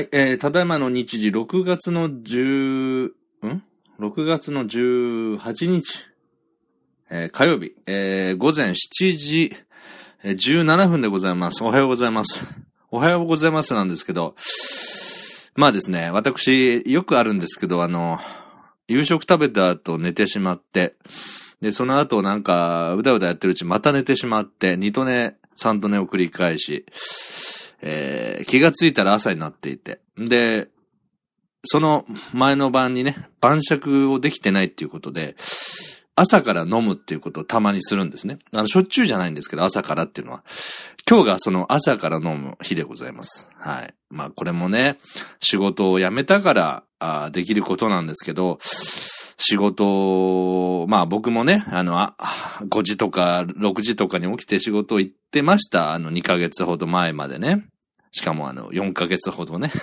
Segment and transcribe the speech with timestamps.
[0.00, 3.12] はい、えー、ただいまの日時、6月の10、ん
[4.00, 6.08] ?6 月の18日、
[7.10, 9.52] えー、火曜日、えー、午前7時、
[10.24, 11.62] えー、17分でございます。
[11.62, 12.46] おはようございます。
[12.90, 14.36] おはようございますなんですけど、
[15.54, 18.18] まあですね、私、よくあるんですけど、あの、
[18.88, 20.94] 夕食食べた後寝てしまって、
[21.60, 26.86] で、その後なんか、うだうだやってるうちまた寝てしまって、二度寝、三度寝を繰り返し、
[27.82, 30.00] えー、気がついたら朝になっていて。
[30.16, 30.68] で、
[31.64, 35.36] その前の晩にね、晩酌をできてないっていうことで、
[36.16, 38.38] 朝から飲むっていうことをたまにするんですね。
[38.54, 40.42] あの、しょっちゅうじゃないんですけど、朝からっていうのは。
[41.08, 43.50] 今日がその朝から飲む日でございます。
[43.58, 43.94] はい。
[44.10, 44.98] まあ、これもね、
[45.40, 52.14] 仕事を辞めたから、あできることなんですけど、仕事、まあ僕もね、あの、あ、
[52.68, 55.92] 5時とか6時とかに起きて仕事を行ってました。
[55.92, 57.64] あの、2ヶ月ほど前までね。
[58.12, 59.72] しかもあの、4ヶ月ほどね。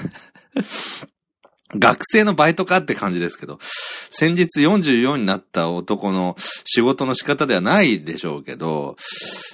[1.75, 8.95] 学生のバイトかって感じですけど、先日44になった男の仕事の仕方ではないでしょうけど、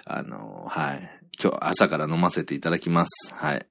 [0.06, 1.10] あの、はい。
[1.42, 3.34] 今日朝から飲ませていただきます。
[3.34, 3.66] はい。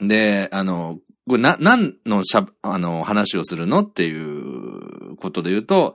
[0.00, 5.94] で、あの、これな、何のしゃ、あの、話をするのっていうことで言うと、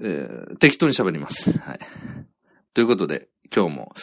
[0.00, 1.56] えー、適当に喋ります。
[1.58, 1.78] はい。
[2.74, 3.94] ということで、今日も、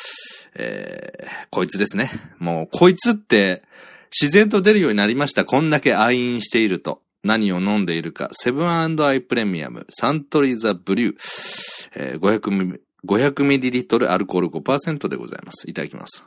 [0.56, 2.10] えー、こいつですね。
[2.40, 3.64] もう、こいつって、
[4.12, 5.46] 自然と出るようになりました。
[5.46, 7.02] こんだけ愛飲していると。
[7.24, 8.30] 何を飲んでいるか。
[8.32, 15.70] セブンアイプレミアム、サントリーザブリュー、えー、500ミリリットルアルコール5%でございます。
[15.70, 16.26] いただきます。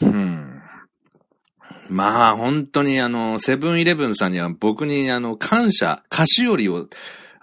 [0.00, 0.62] うん。
[1.88, 6.86] まあ、本当にあの、セブンイレブンさんには僕にあの、感謝、菓子折りを、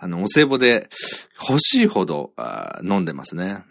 [0.05, 0.87] あの、お歳暮で
[1.49, 2.31] 欲しいほど
[2.83, 3.63] 飲んでますね。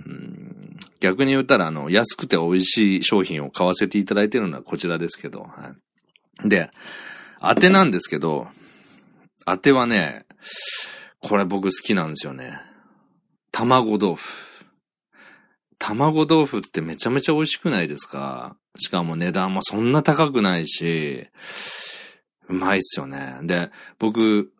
[0.99, 5.75] 逆に言ったら、あの、安くて美味しい商品を買わせていただいてるのはこちらですけど、は
[6.45, 6.49] い。
[6.49, 6.71] で、
[7.41, 8.49] 当てなんですけど、
[9.47, 10.27] 当てはね、
[11.21, 12.59] これ僕好きなんですよね。
[13.53, 14.65] 卵豆腐。
[15.79, 18.57] 卵豆腐ってめちゃめちゃ美味しくないですか？
[18.77, 21.29] しかも値段もそんな高くないし、
[22.49, 23.39] うまいっすよね。
[23.43, 23.71] で、
[24.01, 24.51] 僕、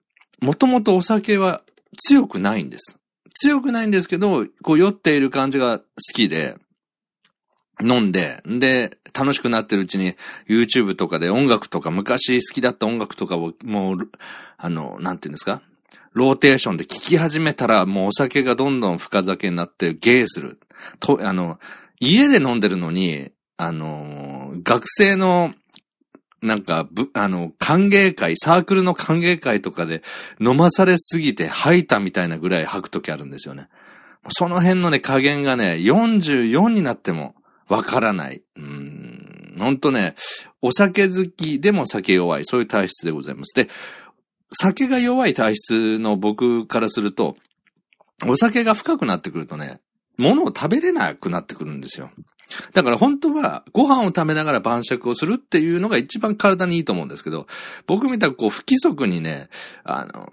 [0.41, 1.63] もともとお酒は
[1.95, 2.99] 強くないんです。
[3.41, 5.85] 強くないんですけど、こう酔っている感じが好
[6.15, 6.57] きで、
[7.83, 10.15] 飲んで、で、楽しくなってるうちに
[10.49, 14.11] YouTube とかで音楽とか昔好きだった音楽とかをもう、
[14.57, 15.61] あの、なんていうんですか？
[16.13, 20.61] ローテーションで聴き始めたらもうお酒がどんどん深酒になってゲーする。
[21.01, 21.59] と、あの、
[21.99, 25.53] 家で飲んでるのに、あの、学生の
[26.45, 30.03] なんか、ぶ、あの、歓迎会、サークルの歓迎会とかで
[30.41, 33.69] 飲まされすぎて吐いたみたいなぐらい吐くときあるんですよね。
[34.29, 37.35] その辺のね、加減がね、44になっても
[37.69, 38.43] わからない。
[38.57, 40.15] うん、ほんとね、
[40.61, 43.55] お酒好きでも酒弱い、そういう体質でございます。
[43.55, 43.69] で、
[44.53, 47.37] 酒が弱い体質の僕からすると、
[48.27, 49.81] お酒が深くなってくるとね、
[50.19, 52.11] 物を食べれなくなってくるんですよ。
[52.73, 57.47] だから本当はご飯を食べながら晩酌をするっていうのが一番体にいいと思うんですけど、
[57.87, 59.49] 僕みたくこう不規則にね、
[59.85, 60.29] あの、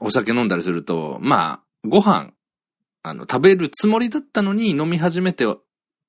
[0.00, 2.30] お酒飲んだりすると、まあ、ご飯、
[3.02, 5.58] あの、食べるつもりだったのに飲み始めて、あ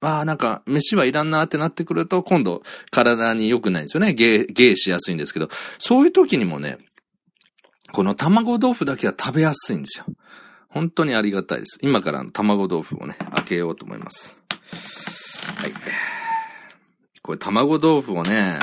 [0.02, 2.62] あ、なんか、飯はいらんなってなってくると、今度、
[2.92, 4.14] 体に良くないんですよね。
[4.14, 6.78] ゲー、ゲーしやすいんですけど、そういう時にもね、
[7.92, 10.06] この卵豆腐だけは食べやすいんですよ。
[10.70, 11.80] 本当にありがたいです。
[11.82, 14.45] 今から卵豆腐をね、開けようと思います。
[15.56, 15.74] はい。
[17.22, 18.60] これ卵豆腐をね、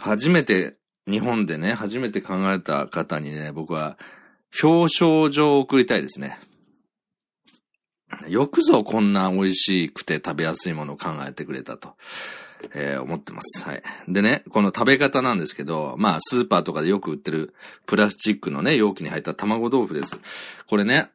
[0.00, 0.76] 初めて、
[1.08, 3.96] 日本でね、初めて考えた方にね、僕は
[4.62, 6.38] 表彰状を送りたいですね。
[8.28, 11.94] よくぞこんな美味しくて食べやすいものを考えてくれたと。
[12.74, 13.64] えー、思ってます。
[13.64, 13.82] はい。
[14.08, 17.54] でね、この食べ方なんですけど、まあ、スーパーとかでよく売ってる
[17.86, 20.16] プラスチックのね、容器に入った卵豆腐です。
[20.66, 21.10] これね、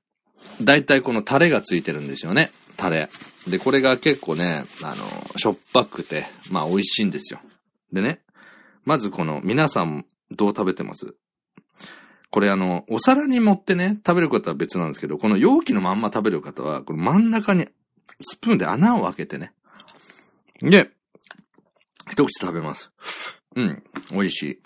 [0.62, 2.52] だいたいこのタレがついてるんですよね。
[2.78, 3.10] タレ。
[3.48, 7.40] で、これが結構ね、あの、しょっぱくて、まあ美味しいんですよ。
[7.92, 8.22] でね、
[8.86, 11.16] まずこの、皆さんどう食べてます？
[12.30, 17.68] これあの、お皿に盛ってね、食べる方は別なんですけど、この容器のまんま食べる方は、この真ん中に
[18.22, 19.54] スプーンで穴を開けてね。
[20.62, 20.92] で、
[22.10, 22.90] 一口食べます。
[23.56, 24.62] うん、美味し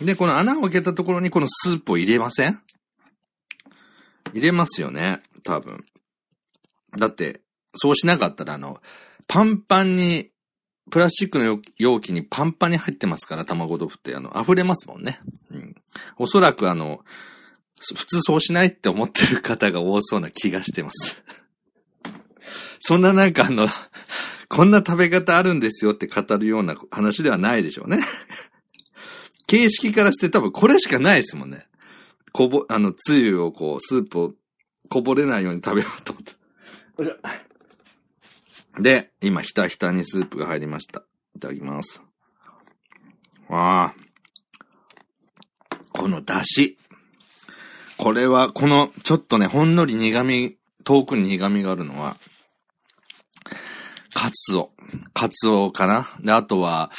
[0.00, 0.04] い。
[0.06, 2.58] で、この穴を開けたところにこのスープを入れません？
[4.32, 5.20] 入れますよね。
[5.42, 5.84] 多分。
[6.96, 7.41] だって、
[7.74, 8.80] そうしなかったらあの、
[9.26, 10.30] パンパンに、
[10.90, 15.20] プラスチックの容器にパンパンに入ってますから、卵豆腐ってあの、溢れますもんね。
[15.50, 15.74] うん。
[16.18, 17.00] おそらくあの、
[17.94, 21.24] 普通そうしないって思ってる方が多そうな気がしてます。
[22.80, 23.66] そんななんかあの、
[24.48, 27.98] こんな食べ方あるんですよって語るような話ではないでしょうね。
[29.46, 31.66] 形式からして多分これしかないですもんね。
[32.32, 34.34] こぼ、あの、つゆをこう、スープを
[34.88, 36.32] こぼれないように食べようと思って。
[36.32, 36.36] よ
[37.00, 37.51] いしょ。
[38.78, 41.02] で、今、ひたひたにスープが入りました。
[41.36, 42.02] いただきます。
[43.48, 43.94] わあ。
[45.92, 46.76] この出汁。
[47.98, 52.16] これは、この、ちょっとね、ほんのり苦味、遠くに苦味があるのは、
[54.14, 54.72] カツオ。
[55.12, 56.90] カツオかなで、あとは、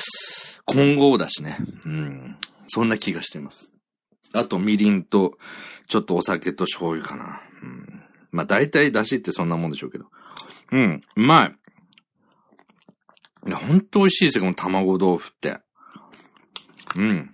[0.65, 1.57] 混合だしね。
[1.85, 2.37] うん。
[2.67, 3.73] そんな気がしてます。
[4.33, 5.37] あと、みりんと、
[5.87, 7.41] ちょっとお酒と醤油かな。
[7.63, 8.03] うん。
[8.31, 10.05] まあ、大体出汁ってそんなもんでしょうけど。
[10.71, 11.01] うん。
[11.15, 11.55] うまい。
[13.45, 15.57] いや、ほんと美味しいですよ、この卵豆腐って。
[16.95, 17.31] うん。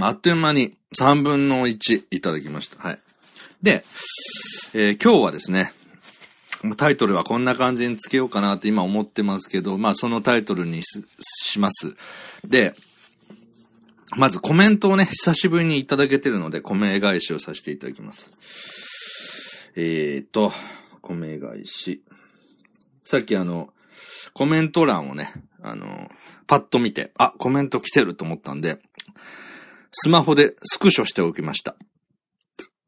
[0.00, 2.82] あっという間に3分の1いただきました。
[2.82, 2.98] はい。
[3.62, 3.84] で、
[4.74, 5.72] えー、今日はですね、
[6.76, 11.96] タイトルはこんな感じにつけようかなって今思ってますけど、まあそのタイトルにします。
[12.44, 12.74] で、
[14.16, 18.30] まずコメントをね、久しぶりにいただけてるので、米返しをさせていただきます。
[19.74, 20.52] えーと、
[21.00, 22.02] 米返し。
[23.04, 23.72] さっきあの、
[24.34, 25.32] コメント欄をね、
[25.62, 26.10] あの、
[26.46, 28.78] パッと見て、あ、コメント来てると思ったんで、
[29.90, 31.76] スマホでスクショしておきました。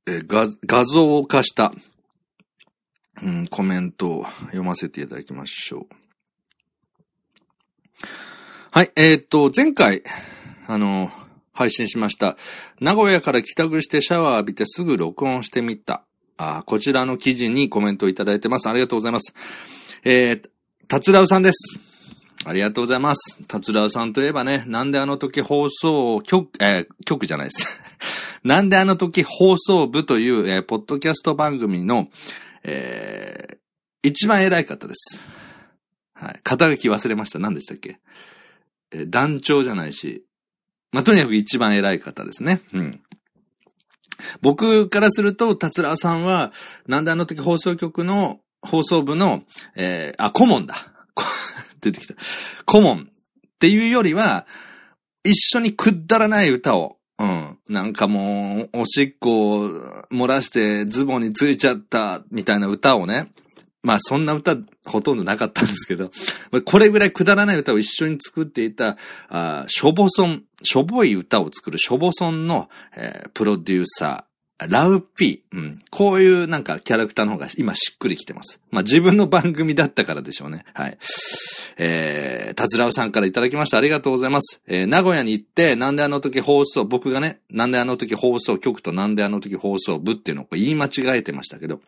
[0.06, 1.72] え画、画像化した、
[3.22, 5.86] うん、コメントを読ませていただきましょう。
[8.70, 10.02] はい、えっ、と、前回、
[10.66, 11.10] あの、
[11.52, 12.36] 配信しました。
[12.80, 16.04] 名古屋から帰宅してシャワー浴びてすぐ録音してみた。
[16.36, 18.68] あこちらの記事にコメントをいただいてます。
[18.68, 19.34] ありがとうございます。
[20.02, 20.50] えー、
[20.88, 21.78] たつらうさんです。
[22.46, 23.38] ありがとうございます。
[23.46, 27.80] たつらうさんといえばね、なんであの時放送局、えー、局じゃないです。
[28.44, 32.10] なんであの時放送部という、えー、ポッドキャスト番組の、
[32.62, 35.20] えー、一番偉い方です。
[36.12, 36.40] はい。
[36.42, 37.38] 肩書き忘れました。
[37.38, 37.98] 何でしたっけ？
[38.90, 40.24] えー、団長じゃないし、
[40.92, 42.60] まあ、とにかく一番偉い方ですね。
[42.74, 43.00] うん。
[44.42, 46.52] 僕からすると、達郎さんは、
[46.86, 49.42] なんであの時放送局の、放送部の、
[49.76, 50.74] えー、あ、顧問だ。
[51.80, 52.14] 出てきた。
[52.64, 54.46] 顧問っていうよりは、
[55.22, 57.58] 一緒にくだらない歌を、うん。
[57.68, 59.70] なんかもう、おしっこを
[60.10, 63.32] 漏らしてズボンについちゃった、みたいな歌をね。
[63.84, 64.56] まあそんな歌
[64.86, 66.10] ほとんどなかったんですけど、
[66.64, 68.96] これぐらいくだらない歌を一緒に作っていた、
[69.28, 75.78] あしょぼそん、しょぼい歌を作るしょぼそんの、えー、プロデューサー、ラウピー、うん。
[75.90, 78.60] こういうなんかキャラクターの方が今しっくりきてます。
[78.70, 80.64] まあ自分の番組だったからでしょうね。
[80.74, 80.98] はい。
[81.76, 83.78] えー、たつらうさんからいただきました。
[83.78, 84.62] ありがとうございます。
[84.68, 91.80] えー、名古屋に行って、なんであの時放送、僕がね、なんであの時放送局となんであの時放送部っていうのを言い間違えてましたけど、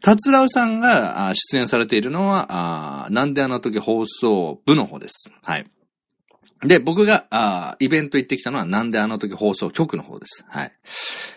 [0.00, 5.30] たつらうさんが出演されているのは、なんであの時放送部の方です。
[5.44, 5.66] はい。
[6.62, 10.44] で、僕が、あイベント行ってきたのは、なんであの時放送局の方です。
[10.48, 10.72] はい。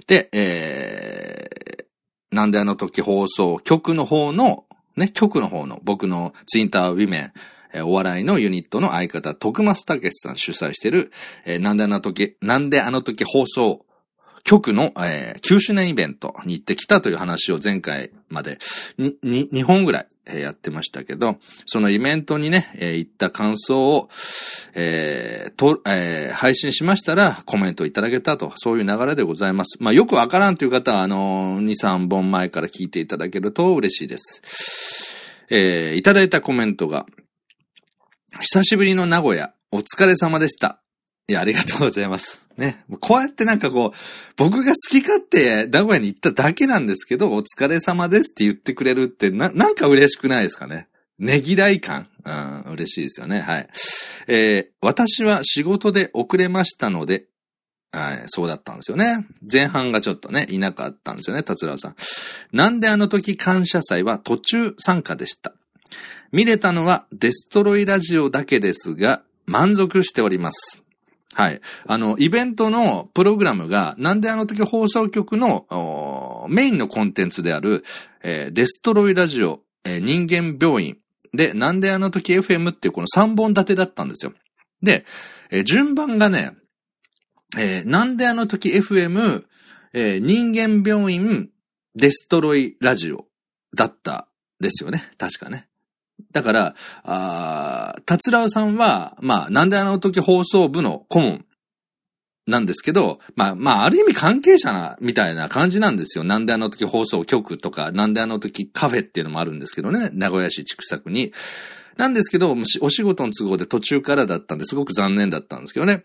[0.07, 4.65] で、えー、なんであの時放送局の方の、
[4.97, 7.33] ね、局の方の僕のツインターウィメン、
[7.73, 11.11] えお笑いのユニットの相方、徳松武さん主催してる、
[11.45, 13.85] えー、なんであの時、なんであの時放送
[14.43, 18.59] 局の、えー、9周年イベントに行ってきたという話を前回まで
[18.97, 24.09] に、に、2本ぐらい、えー、やってましたけど、そのイベントにね、えー、行った感想を、
[24.75, 29.77] えー、と、えー、配信しましたらコメントいただけたと、そういう流れでございます。
[29.79, 34.41] まあ、よくわからんという方は、あのー、2、3本前から聞いていただけると嬉しいです。
[35.49, 37.05] えー、いただいたコメントが、
[38.41, 40.81] 久しぶりの名古屋、お疲れ様でした。
[41.29, 42.42] いや、ありがとうございます。
[42.57, 42.83] ね。
[42.99, 43.91] こうやってなんかこう、
[44.37, 50.87] 僕が好き勝手名古屋に行っただけなんですけど、お疲れ様ですって言ってくれるってな、なんか嬉しくないですかね。
[51.19, 52.07] ねぎらい感。
[52.25, 53.41] うん、嬉しいですよね。
[53.41, 53.69] はい。
[54.27, 57.25] えー、私は仕事で遅れましたので、
[57.91, 59.27] はい、そうだったんですよね。
[59.49, 61.95] 前半がちょっとね、いなかったんですよね、達郎さん。
[62.51, 65.53] なんであの時感謝祭は途中参加でした。
[66.31, 70.82] 見れたのはデストロイラジオだけですが、満足しております。
[71.35, 71.61] はい。
[71.87, 77.83] あの、イベントのプログラムが、なんであの時放送局のメインのコンテンツである、
[78.23, 80.97] えー、デストロイラジオ、えー、人間病院、
[81.33, 84.33] で、なんであの時 FM っていうこの3本立てだったんですよ。
[84.81, 85.05] で、
[85.49, 86.51] えー、順番がね、
[87.57, 89.45] えー、なんであの時 FM、
[89.93, 91.49] えー、人間病院、
[91.95, 93.25] デストロイラジオ
[93.75, 94.27] だった
[94.59, 95.03] ですよね。
[95.17, 95.67] 確かね。
[96.31, 101.45] だから、あ達郎さんは、まあ、なんであの時放送部の顧問
[102.47, 106.23] なんですけど、まあ、まあ、ある意味関係者な、みたいな感じなんですよ。
[106.23, 111.33] なんであの時放送局とか、なんであの時カフェっていうのもあるんですけどね、名古屋市畜作に。
[111.95, 116.03] なんですけど、お仕事の都合で途中からだったんですごく残念だったんですけどね。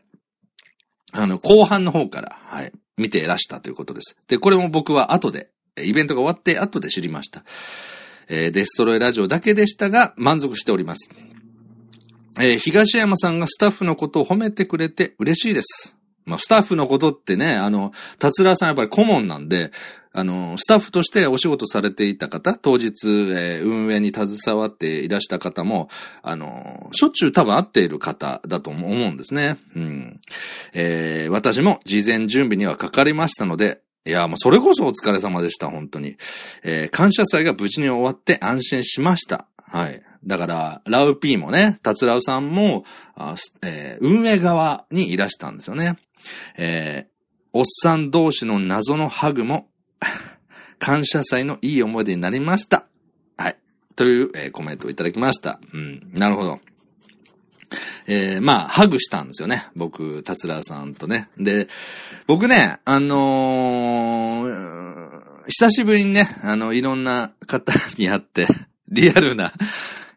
[1.13, 4.17] あの、後半の方から、はい、見ていらしたということです。
[4.29, 5.51] で、これも僕は後で、
[5.83, 7.43] イベントが終わって後で知りました。
[8.29, 11.09] えー、デストロイラジオだけでしたが、満足しております。
[12.41, 15.97] えー、東山さんがスタッフのことを褒めてくれて嬉しいです。
[16.25, 19.73] まあ、スタッフのことってね、あの、達郎さんやっぱり顧問なんで、
[20.13, 25.89] あの、スタッフとしてお仕事されていた方、当日、えー、運営に携わっていらした方も、
[26.23, 29.57] あの、しょっちゅう多分会っている方だと思うんですね。
[29.75, 30.21] うん。
[30.75, 36.17] えー、私も事前準備にはかかりましたので、いや、もうそれこそお疲れ様でした、本当に。
[36.65, 39.47] えー、感謝祭が無事に終わって安心しました。
[39.59, 40.03] はい。
[40.25, 42.85] だから、ラウピーもね、達郎さんも、
[43.15, 45.97] あえー、運営側にいらしたんですよね。
[46.57, 47.09] えー、
[47.53, 49.69] おっさん同士の謎のハグも
[50.81, 52.87] 感謝祭のいい思い出になりました。
[53.37, 53.57] はい。
[53.95, 55.61] という、えー、コメントをいただきました。
[55.75, 56.11] うん。
[56.15, 56.61] なるほど。
[58.11, 59.67] えー、まあ、ハグしたんですよね。
[59.77, 61.29] 僕、達郎さんとね。
[61.37, 61.69] で、
[62.27, 68.47] 僕ね、あのー、久しぶりにね、あの、いろんな方に会って、
[68.89, 69.53] リアルな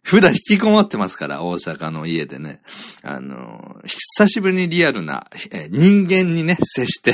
[0.04, 2.62] 普段引きこもってますから、大阪の家でね。
[3.04, 7.12] あの、久しぶりにリアルな、え人間にね、接して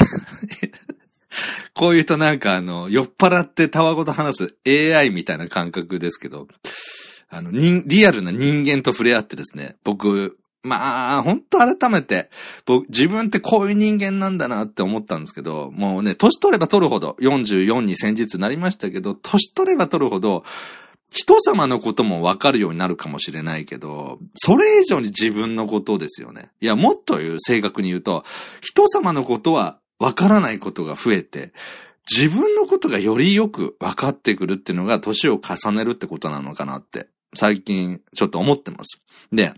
[1.73, 6.47] こういうとなんかあの、酔っ払ってタワごと話す AI みたいな感覚ですけど、
[7.29, 12.29] あの、リアルな人間と触れ合ってですね、僕、まあ、本当改めて、
[12.65, 20.43] 僕、自分ってこういう人間なんだなって思ったんですけど、もうね、年取れば取るほど、44に先日なりましたけど、年取れば取るほど、
[21.09, 26.49] 人様のこともわかるようになるかもしれないけど、それ以上に自分のことですよね。
[26.59, 28.23] いや、もっと言う、正確に言うと、
[28.61, 31.53] 人様のことはわからないことが増えて、
[32.09, 39.01] 自分のことがよりよく分かってくるっていうのが年を重ねるってことなのかなって、最近ちょっと思ってます。
[39.31, 39.53] で、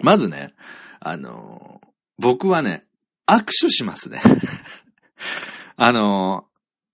[0.00, 0.52] まずね、
[1.00, 1.80] あの
[2.18, 2.84] 僕はね、
[3.26, 4.20] 握手しますね。
[5.76, 6.46] あの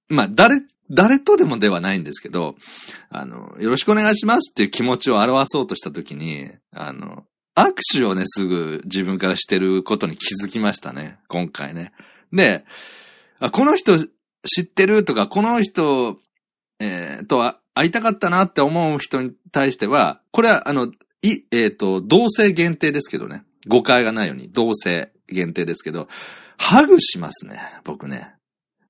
[0.08, 2.56] まあ、誰誰とでもではないんですけど、
[3.10, 7.24] あの、よろしくお願いしますっていう気持ちを表そうとしたときに、あの、
[7.54, 11.18] 握手をね、すぐ自分からしてることに気づきましたね。
[11.28, 11.92] 今回ね。
[12.32, 12.64] で、
[13.38, 16.16] あこの人知ってるとか、この人、
[16.80, 20.90] えー、とは会いたかったなって思う人に対しては、これは、あの、
[21.22, 23.44] い、えっ、ー、と、同性限定ですけどね。
[23.66, 26.08] 誤解がないように、同性限定ですけど、
[26.56, 28.34] ハグしますね、僕ね。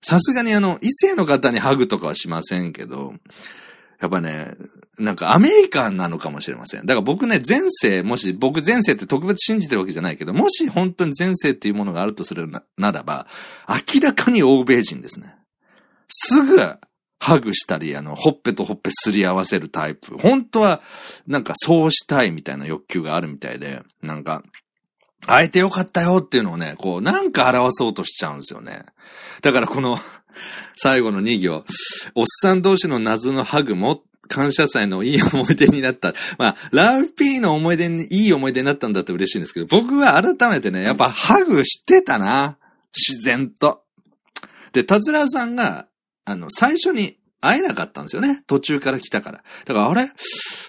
[0.03, 3.15] さすがにあの、異性の方にハグとかはしませんけど、
[4.01, 4.55] やっぱね、
[4.99, 6.87] なんかアメリカンなのかもしれません。
[6.87, 13.27] だから僕ね、前世、もし、僕前世って特別信じてるわけじゃないけど、もし本当に前世っていうものがあるとするならば、
[13.95, 15.35] 明らかに欧米人ですね。
[16.09, 16.57] すぐ、
[17.29, 20.17] ハグしたり、あの、ほっぺとほっぺすり合わせるタイプ。
[20.17, 20.81] 本当は、
[21.27, 24.43] なんかそうしたいみたいな欲求があるみたいで、なんか、
[25.27, 28.83] 会えてよかったよっていうのをね、こう、なんか表そうとしちゃうんですよね。
[29.43, 29.99] だからこの、
[30.77, 31.65] 最後の2行、
[32.15, 36.15] おっさん同士の謎のハグも、感謝祭のいい思い出になった。
[36.39, 42.59] まあ、ラウピーの思い出に、いい思い出になったんだって嬉しいんですけど、僕は改めてね、やっぱハグしてたな。
[42.95, 43.83] 自然と。
[44.73, 45.87] で、タズラさんが、
[46.25, 48.43] あの、最初に会えなかったんですよね。
[48.47, 49.43] 途中から来たから。
[49.65, 50.11] だから、あれ？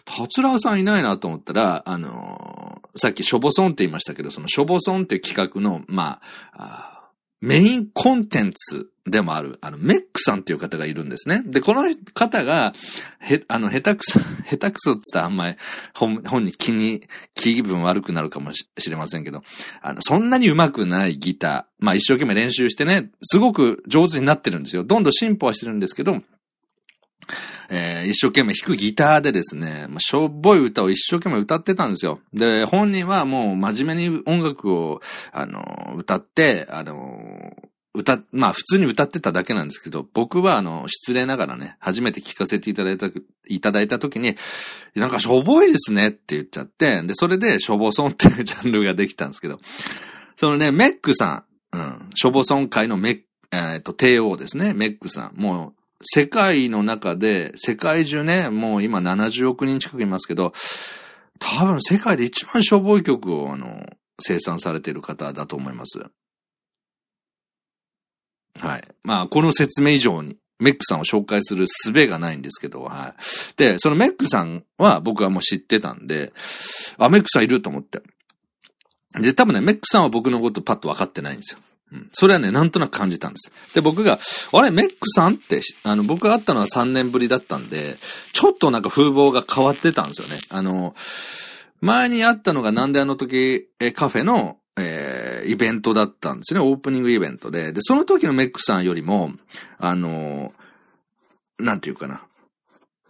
[0.05, 6.19] タツラーさんいないなと思ったら、あのー、さっきショボソンって言いましたけど、そのショボソンって企画の、ま
[6.51, 6.99] あ、あ
[7.41, 11.41] メインコンテンツでもある、あの、メックさんっていう方がいるんですね。
[11.45, 11.83] で、この
[12.13, 12.73] 方が、
[13.19, 15.55] へ、あの、下手くそ、 下手くそって言ったらあんまり
[15.93, 17.01] 本、本に気に、
[17.33, 19.41] 気分悪くなるかもしれませんけど、
[19.81, 24.83] あの、そんなに上手くないギター、まあ一生懸命練習してね、すごく上手になってるんですよ。
[24.83, 26.21] どんどん進歩はしてるんですけど、
[27.69, 32.19] えー、一生懸命弾くギターでですね、まあ、しょっぼい歌を一生懸命歌ってたんですよ。
[32.33, 37.55] で、本人はもう真面目に音楽を、あの、歌って、あの、
[37.93, 43.07] 歌、まあ普通に歌ってただけなんですけど、僕はあの、失礼ながらね、初めて聴かせていただいた、
[43.47, 44.35] いただいた時に、
[44.95, 49.59] なんかしょぼいですねって言っちゃって、で、それでしょぼソンっていうジャンルができたんですけど、
[50.35, 53.21] そのね、メックさん、うん、しょぼソン界のメッ
[53.51, 55.39] えっ、ー、と、帝王ですね、メックさん。
[55.39, 60.53] もう、世界の中で、世界中ね、もう今70億人近くいますけど、
[61.39, 63.85] 多分世界で一番しょぼい曲を、あの、
[64.21, 65.99] 生産されている方だと思います。
[68.59, 68.81] はい。
[69.03, 73.55] まあ、この説明以上に、メックさんを紹介する術がないんですけど、はい。
[73.55, 76.33] で、そのメックさんは僕はもう知ってたんで、
[76.97, 78.01] あ、メックさんいると思って。
[79.21, 81.59] で、多分ね、メックさんは僕のことパッと分かってないんですよ。
[81.91, 82.09] うん。
[82.11, 83.51] それはね、なんとなく感じたんです。
[83.73, 84.19] で、僕が、
[84.51, 87.97] あれ、メックさんって、あの、僕が会ったのは3年ぶりだったんで、
[88.33, 90.35] ちょっとなんか風貌が変わってたんですよね。
[90.49, 90.95] あの、
[91.81, 96.59] 前に会ったのがなんであの時、えカフェの、えー、イベントだったんですね。
[96.59, 97.73] オープニングイベントで。
[97.73, 99.33] で、その時のメックさんよりも、
[99.77, 100.53] あの、
[101.57, 102.23] なんていうかな。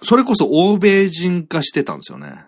[0.02, 2.46] それこそ欧米人化してたんですよね。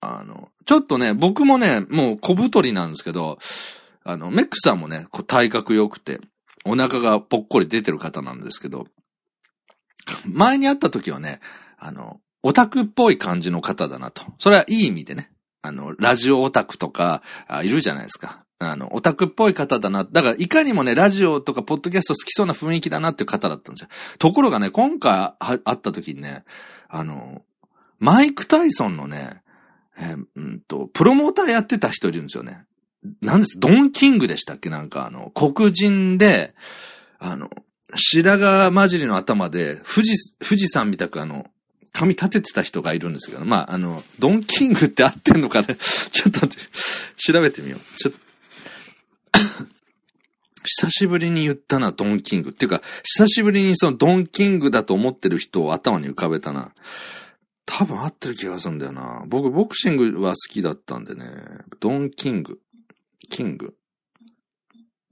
[0.00, 3.38] あの、ちょっとね、僕もね、もう小太りなんですけど、
[4.04, 6.20] あの、メックさんもね、こう体格良くて、
[6.64, 8.86] お腹がぽっこり出てる方なんですけど、
[10.26, 11.40] 前に会った時はね、
[11.78, 14.22] あの、オタクっぽい感じの方だなと。
[14.38, 15.30] それはいい意味でね。
[15.62, 18.44] あの、ラジオオタクとか、あいるじゃないですか。
[18.58, 20.04] あの、オタクっぽい方だな。
[20.04, 23.88] だから、いかにもね、ラジオとかポッドキャスト好きそうな雰囲気だなっていう方だったんですよ。
[24.18, 26.44] ところがね、今回会った時にね、
[26.88, 27.42] あの、
[27.98, 29.42] マイク・タイソンのね、
[29.96, 32.64] えー、うんと、プロモーターやってた人いるんですよね。
[33.20, 33.58] なんです？
[33.58, 34.70] ドン・キングでしたっけ？
[34.70, 36.54] なんかあの、黒人で、
[37.18, 37.50] あの、
[37.94, 41.46] 白髪混じりの頭で、富士、富士山みたくあの、
[41.92, 46.56] 髪立ててた人がいるんですけど、まあ、あの、ドン・キングって合ってんのかな ちょっと待って、
[47.16, 47.96] 調べてみよう。
[47.96, 48.18] ちょっと、
[50.64, 52.50] 久しぶりに言ったな、ドン・キング。
[52.50, 56.72] っていうか、久しぶりにそのドン・キングだと思ってる人を頭に浮かべたな。
[57.66, 59.22] 多分合ってる気がするんだよな。
[59.26, 61.26] 僕、ボクシングは好きだったんでね。
[61.78, 62.58] ドン・キング。
[63.24, 63.74] キング。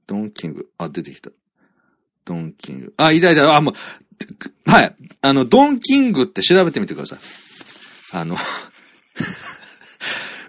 [0.07, 0.69] ドン・キング。
[0.78, 1.31] あ、出てきた。
[2.25, 2.95] ドン・キング。
[2.97, 3.57] あ、いたいた。
[3.57, 4.97] あ、もう、はい。
[5.21, 7.19] あの、ドン・キングって調べてみてください。
[8.14, 8.37] あの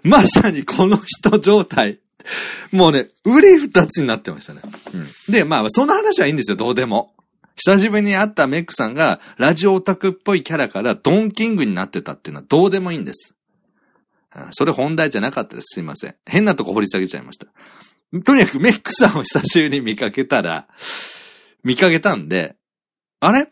[0.04, 2.00] まさにこの人状態。
[2.72, 4.62] もうね、売り二つになってましたね。
[4.92, 5.32] うん。
[5.32, 7.14] で、まあ、その話はいいんですよ、どうでも。
[7.56, 13.34] 久しぶりに会ったメックさんが、ラジオオタクっぽいキャラからドンキングになってたっていうのはどうでもいいんです。
[14.50, 15.74] それ本題じゃなかったです。
[15.74, 16.14] すいません。
[16.26, 17.46] 変なとこ掘り下げちゃいました。
[18.22, 20.68] とにかくメックさんを久しぶりに見かけたら、
[21.62, 22.56] 見かけたんで、
[23.20, 23.48] あれ？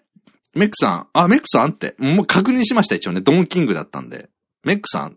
[0.55, 3.23] メックさん、あ、メックさんって、もう確認しました、一応ね。
[3.23, 4.29] ドンキングだったんで。
[4.65, 5.17] メックさん、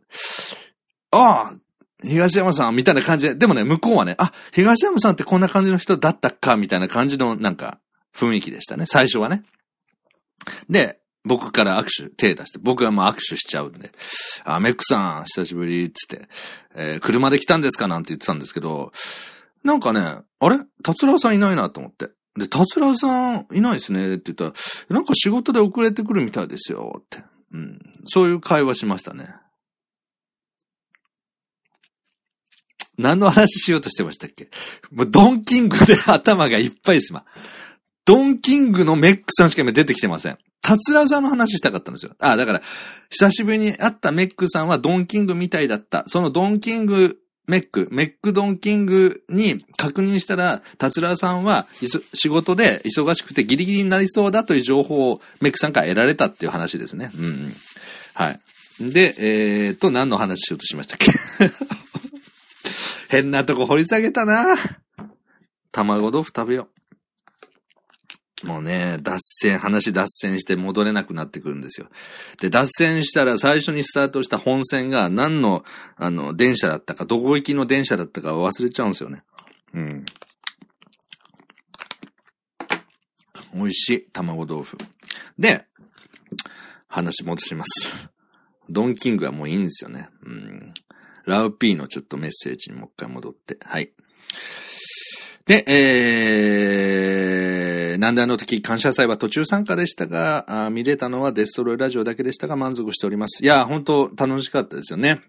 [1.11, 1.53] ああ、
[2.01, 7.79] 東山さん、みたいな感じで、でもね、向こうはね、あ、東山さんってこんな感じの人だったか、みたいな感じの、なんか、
[8.15, 9.43] 雰囲気でしたね、最初はね。
[10.69, 13.91] で、僕から握手、手出して、僕はもう握手しちゃうんで、
[14.43, 16.27] あ、メックさん、久しぶり、つって、
[16.75, 18.91] えー、車で来たんですかなんて言ってたんですけど、
[19.63, 20.01] なんかね、
[20.39, 20.59] あれ？
[20.83, 22.09] 達郎さんいないなと思って。
[22.37, 24.57] で、達郎さんいないですねって言った
[24.89, 27.23] ら、なんか仕事で遅れてくるみたいですよって。
[27.51, 27.79] うん。
[28.05, 29.33] そういう会話しましたね。
[32.97, 34.49] 何の話しようとしてましたっけ？
[34.91, 37.25] もうドンキングで頭がいっぱいです、ま。
[38.05, 40.37] ドンキングのメックさんしか今出てきてません。
[40.65, 42.13] 達郎さんの話したかったんですよ。
[42.17, 42.61] あ、だから、
[43.11, 46.03] 久しぶりに会ったメックさんはドンキングみたいだった。
[46.07, 51.67] そのドンキングメック、メックドンキングに確認したら、達郎さんは
[52.15, 57.11] 仕事で忙しくてギリギリになりそうだという情報をメックさんから得られたっていう話ですね。
[57.15, 57.53] うん、うん。
[58.15, 58.39] はい。
[58.79, 61.11] で、えー、と、何の話しようとしましたっけ？
[63.09, 64.55] 変なとこ掘り下げたな
[65.71, 66.74] 卵豆腐食べよう。
[68.43, 71.87] もうね、脱線、話脱線して戻れなくなってくるんですよ。
[72.39, 75.63] で、脱線したら最初にスタートした本線が何の、
[75.95, 79.23] あの、電車だったか、どこ行きの電車だったか忘れちゃうんですよね。
[79.73, 80.05] うん。
[83.53, 84.77] 美味しい、卵豆腐。
[85.39, 85.65] で、
[86.87, 88.09] 話戻します。
[88.69, 90.09] ドンキングはもういいんですよね。
[90.23, 90.67] うん。
[91.25, 93.57] ラウピーのちょっとメッセージにもう一回戻って。
[93.63, 93.91] はい。
[95.45, 103.43] で、えー、なんであの時感謝祭は途中参加でしたが、あ見れたのはデストロイラジオだけでしたが満足しております。
[103.43, 105.21] いや、本当楽しかったですよね。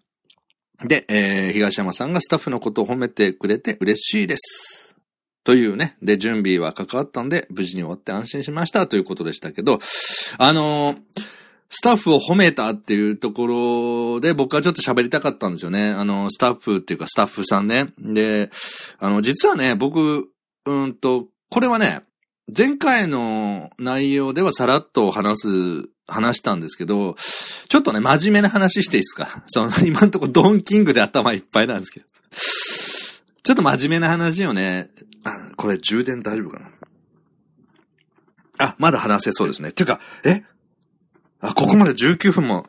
[0.85, 4.97] で、えー、東山さんがスタッフのことを褒めてくれて嬉しいです。
[5.45, 5.97] というね。
[6.03, 9.79] で、準備は関わったんで、無事に終わって安心しましたということでしたけど、
[10.39, 11.37] あのー
[11.69, 13.47] スタッフを褒めたっていうとこ
[14.15, 15.91] ろで僕はちょっと喋りたかったんですよね。
[15.91, 17.87] あの、スタッフっていうかスタッフさんね。
[17.99, 18.51] で、
[18.99, 20.31] あの、実はね、僕、
[20.65, 22.03] うんと、これはね、
[22.55, 25.41] 前回の内容ではさらっと話
[25.83, 27.17] す、話したんですけど、
[27.69, 29.43] ちょっとね、真面目な話していいですか？
[29.47, 32.07] その、今んとこドンキングで頭いっぱいなんですけど。
[33.43, 34.91] ちょっと真面目な話をね、
[35.25, 36.71] あこれ充電大丈夫かな？
[38.59, 39.73] あ、まだ話せそうですね。
[39.73, 40.43] ていうか、え？
[41.41, 42.69] あ、ここまで19分も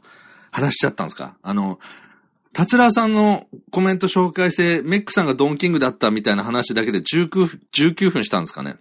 [0.52, 1.38] 話しちゃったんですか？
[1.44, 1.80] あの、
[2.54, 8.78] 達郎さんのコメント紹介して、メックさんがドンキングだったみたいな話だけで19、19分したんですかね？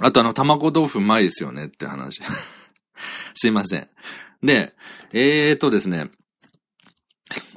[0.00, 2.20] あとあの、卵豆腐うまいですよねって話。
[3.34, 3.88] すいません。
[4.42, 4.74] で、
[5.12, 6.10] えーとですね。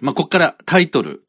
[0.02, 1.24] まあ、こっからタイトル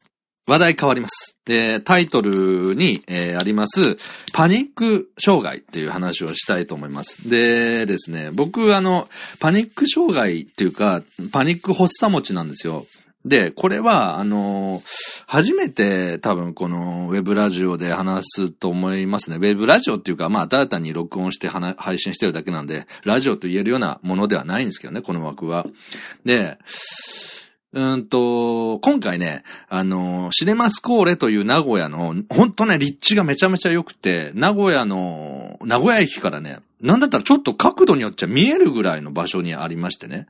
[0.47, 1.37] 話題変わります。
[1.45, 3.97] で、タイトルに、えーあります、
[4.33, 7.29] パニック障害っていう話をしたいと思います。
[7.29, 9.07] でですね、僕あの、
[9.39, 12.85] パニック障害っていうか、パニック発作持ちなんですよ。
[13.25, 14.81] で、これは、あの、
[15.27, 19.35] 初めて多分このウェブラジオで話すと思いますね。
[19.35, 25.65] ウェブラジオっていうか、まあ、ただ単に録音して配信してるだけなんで、ラジオと言えるようなものではないんですけどね、この枠は。
[26.23, 26.57] で、
[27.71, 40.27] うんと、今回ね、あの、シネマスコーレという名古屋の、ほんとね、立地がめちゃめちゃ良くて、名古屋の、名古屋駅からね、なんだったらちょっと角度によっちゃ見えるぐらいの場所にありましてね。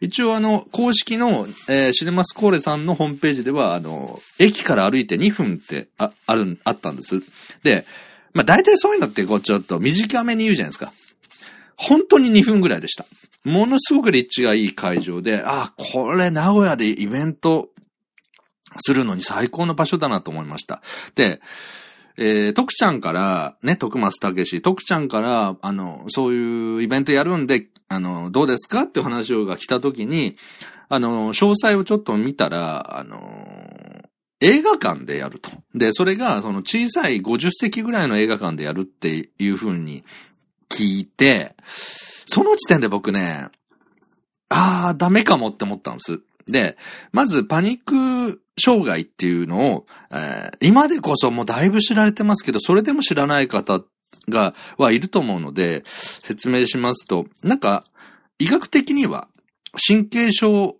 [0.00, 7.20] 一応あの、公式の、えーシネマスコーレさんのホームページでは、あの、駅から歩いて2分って、あ、ある、あったんです。
[7.62, 7.84] で、
[8.32, 10.92] まあ大体そういうのってこうちょっと短めに言うじゃないですか。
[11.76, 13.04] 本当に2分ぐらいでした。
[13.44, 17.70] ものすごく立地がいい会場で、あ、これ名古屋でイベント
[18.78, 20.82] するのに最高の場所だなと思いました。
[21.14, 21.40] で、
[22.22, 30.36] えー、徳ちゃんから、ね、徳松武史、徳ちゃんから、あの、そういうイベントやるんで、あの、どうですかっていう話が来た時に、
[30.90, 33.18] あの、詳細をちょっと見たら、あの、
[34.40, 35.50] 映画館でやると。
[35.74, 40.02] で、それが、その小さい50席ぐらいの映画館でやるっていう風に
[40.68, 41.54] 聞いて、
[42.26, 43.48] その時点で僕ね、
[44.50, 46.20] ああ、ダメかもって思ったんです。
[46.46, 46.76] で、
[47.12, 53.80] まずパニック障害っていうのを、えー今でこそもうだいぶ知られてますけど、それでも知らない方
[54.28, 57.84] が、はいると思うので、説明しますと、なんか、
[58.38, 59.28] 医学的には
[59.86, 60.76] 神経症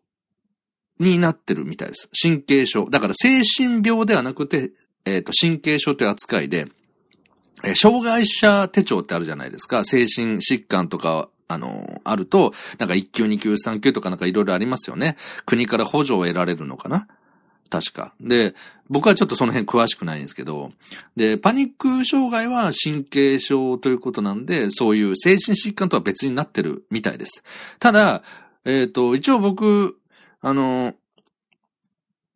[0.98, 2.08] になってるみたいです。
[2.20, 2.88] 神経症。
[2.90, 4.70] だから精神病ではなくて、
[5.04, 6.66] えっ、と、神経症という扱いで、
[7.64, 9.84] えー障害者手帳ってあるじゃないですか。
[9.84, 15.16] 精神疾患とか、あの、あると、なんか1級、2級、3級とかなんかいろいろありますよね。
[15.46, 17.08] 国から補助を得られるのかな
[17.70, 18.12] 確か。
[18.20, 18.54] で、
[18.88, 20.72] 僕はちょっとその辺詳しくないんですけど、
[21.16, 27.44] で、パニック障害は神経症ということなんで、そういう精神疾患とは別になってるみたいです。
[27.78, 28.22] ただ、
[28.64, 29.96] えっ、と、一応僕、
[30.40, 30.94] あの、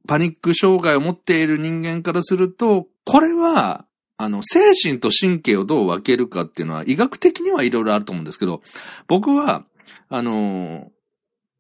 [0.07, 3.85] パニック障害を持っている人間からすると、これは、
[4.16, 8.62] あの、精神と神経をどう分けるかっていうのは医学的にはいろいろあると思うんですけど、
[9.09, 9.64] 僕は、
[10.09, 10.92] あの、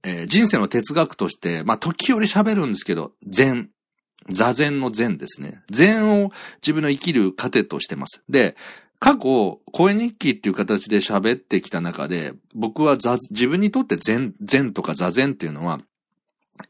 [0.04, 3.70] えー人生の哲学として、まあ、時折喋るんですけど、禅。
[4.30, 5.60] 座禅の禅ですね。
[5.70, 6.30] 禅を
[6.62, 8.22] 自分の生きる糧としてます。
[8.28, 8.56] で、
[8.98, 15.80] 過去、声日記っていう形で喋ってきた中で、僕は自分にとって禅、禅とか座禅っていうのは、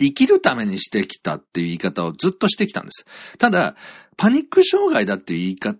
[0.00, 3.04] 生きるためにしてきたっていう言い方をずっとしてきたんです。
[3.38, 3.76] ただ、
[4.16, 5.78] パニック障害だっていう言い方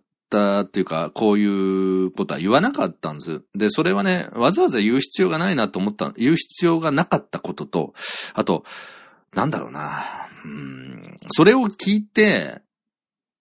[0.63, 3.43] っていうか、こういうことは言わなかったんです。
[3.55, 7.95] で、それはね、わざわざ言う必要がないなと思った、言う必要がなかったことと、
[8.35, 8.65] あと、
[9.35, 10.03] なんだろうな、
[10.45, 12.63] うん、それを聞いて、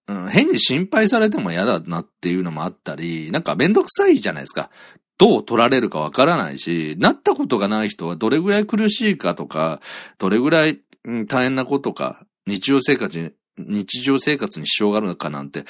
[0.07, 4.69] うん、変に心配されても嫌だなっていうのもあったり、なんかめんどくさいじゃないですか。
[5.17, 9.79] どう取られるかわからないし、なったことがない人はどれぐらい苦しいかとか、
[10.17, 15.65] どれぐらい、うん大変なことか、日常生活に、日常生活に支障があるのかなんて、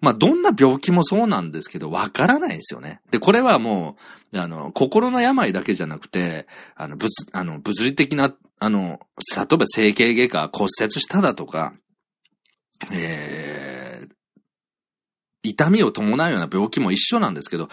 [0.00, 3.00] まあ、どんな病気もそうなんですけど、わからないですよね。
[3.10, 3.96] で、これはも
[4.32, 9.00] う、あの、心の病だけじゃなくて、あの、物、あの、物理的な、あの、
[9.36, 11.74] 例えば整形外科骨折しただとか、
[12.92, 14.08] えー、
[15.42, 17.68] 痛みを伴うような病気も一緒なんですけど、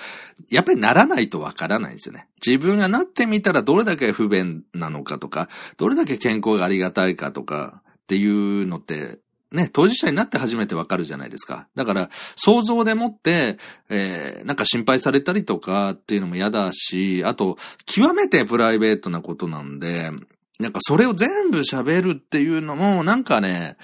[0.50, 2.28] やっぱりならないとわからないんですよね。
[2.46, 9.20] 自分がなってみたらどれだけ不便なのかとか、どれだけ健康がありがたいかとかっていうのって、
[9.54, 11.68] ね、当事者になって初めてわかるじゃないですか。
[11.76, 13.58] だから、想像でもって、
[13.90, 20.12] えー、なんか心配されたりとかっていうのも嫌だし、あと、極めてプライベートなことなんで、
[20.60, 23.78] なんかそれを全部喋るっていうのも、なんかね、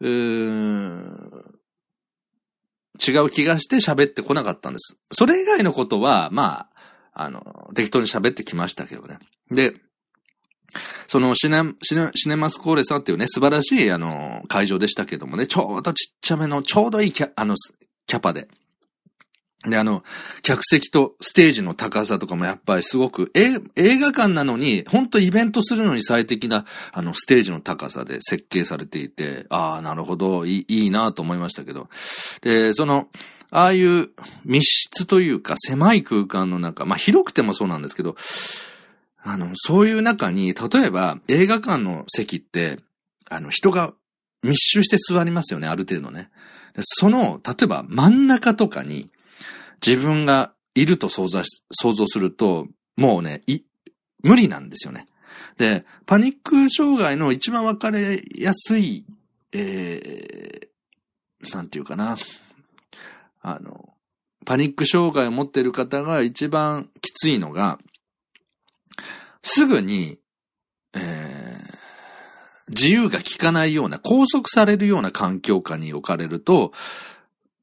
[0.00, 1.44] うーん、
[3.06, 4.96] 違う気がして喋ってこなかったんです。
[5.10, 6.68] それ以外のことは、ま
[7.12, 9.18] あ、あの、適当に喋ってきましたけどね。
[9.50, 9.74] で、
[11.06, 17.54] そのシネ、シネ、シネマスコーレさんっていうね、素晴らしい、あの、会場でしたけどもね、ちょうどちっちゃめの、ちょうどいいキャ、あの、
[18.06, 18.48] キャパで。
[19.68, 20.02] で、あの、
[20.42, 23.60] 客席とステージの高さとかもやっぱりすごく、映
[23.98, 31.88] 画館なのに、本当イベントするのに最適な、あの、ステージの高さで設計されていて、ああ、なるほど、いい、いいなと思いましたけど。
[32.42, 33.08] で、その、
[33.50, 34.10] ああいう
[34.44, 38.16] 密室というか狭い空間の中、まあ広くてもそうなんですけど、
[39.24, 42.78] あの、そういう中に、例えば映画館の席って、
[43.28, 43.94] あの、人が
[44.42, 46.30] 密集して座りますよね、ある程度ね。
[46.80, 49.10] その、例えば真ん中とかに
[49.84, 53.62] 自分がいると想像想像すると、もうね、い、
[54.22, 55.08] 無理なんですよね。
[55.56, 59.06] で、パニック障害の一番わかりやすい、
[59.52, 60.64] えー
[61.52, 62.16] なんていうかな。
[63.42, 63.90] あの、
[64.46, 67.78] パニック障害を持っている方が一番きついのが、
[69.42, 70.18] すぐに、
[70.94, 71.00] えー、
[72.70, 76.72] 自由が利かないような、拘束されるような環境下に置かれると、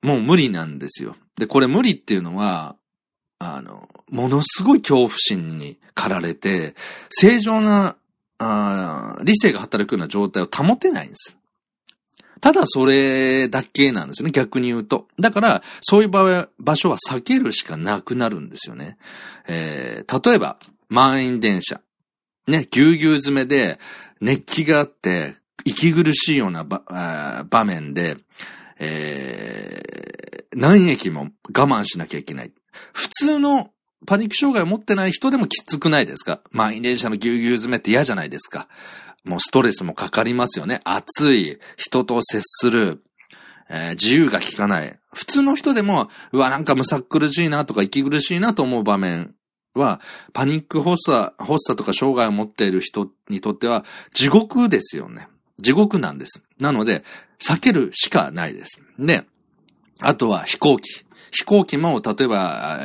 [0.02, 1.16] もう無理なんですよ。
[1.38, 2.76] で、これ無理っていうのは、
[3.40, 6.76] あの、ものすごい恐怖心に駆られて、
[7.10, 7.96] 正常な、
[8.38, 11.38] あ理性が働くような状態を保てないんです。
[12.42, 15.08] ただそれだけなんですよね、逆に言うと。
[15.20, 18.98] だから、そういう場場所は避けるしかなくなるんですよね。
[19.48, 20.58] えー、例えば、
[20.92, 21.80] 満員電車。
[22.48, 23.80] ね、ぎゅうぎゅう詰めで、
[24.20, 28.18] 熱気があって、息苦しいような場面で、
[28.78, 32.52] えー、何駅も我慢しなきゃいけない。
[32.94, 33.72] 普通の
[34.06, 36.42] パニック障害を持ってない人でもきつくないですか？
[36.52, 38.68] 満員電車のぎゅうぎゅう詰めって嫌じゃないですか。
[39.24, 40.82] もうストレスもかかりますよね。
[40.84, 43.04] 暑い、人と接する、
[43.70, 45.00] えー、自由が利かない。
[45.14, 49.36] 普通の人でも、うわ、なんかむさ苦しいなとか息苦しいなと思う場面
[49.76, 50.02] は、
[50.34, 55.28] パニック発作、発作とか障害を持っている人にとっては、地獄ですよね。
[55.60, 56.42] 地獄なんです。
[56.60, 57.04] なので、
[57.40, 58.80] 避けるしかないです。
[59.00, 59.24] で、
[60.02, 61.06] あとは飛行機。
[61.32, 62.82] 飛行機も、例えば、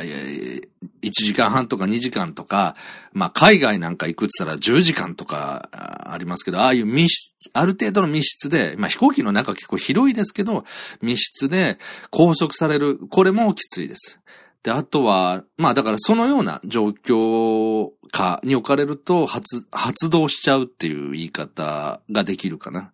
[1.03, 2.75] 1時間半とか2時間とか、
[3.11, 5.69] まあ、海外なんか行くって言ったら10時間とか
[6.11, 10.63] ありますけど、ああいう密室、ある程度の密室で、まあ、飛行機の中結構広いですけど、
[11.01, 11.77] 密室で
[12.09, 14.21] 拘束される、これもきついです。
[14.67, 22.91] で、あとは、まあだからそのような状況下に置かれると発、発動しちゃうっていう言い方ができるかな。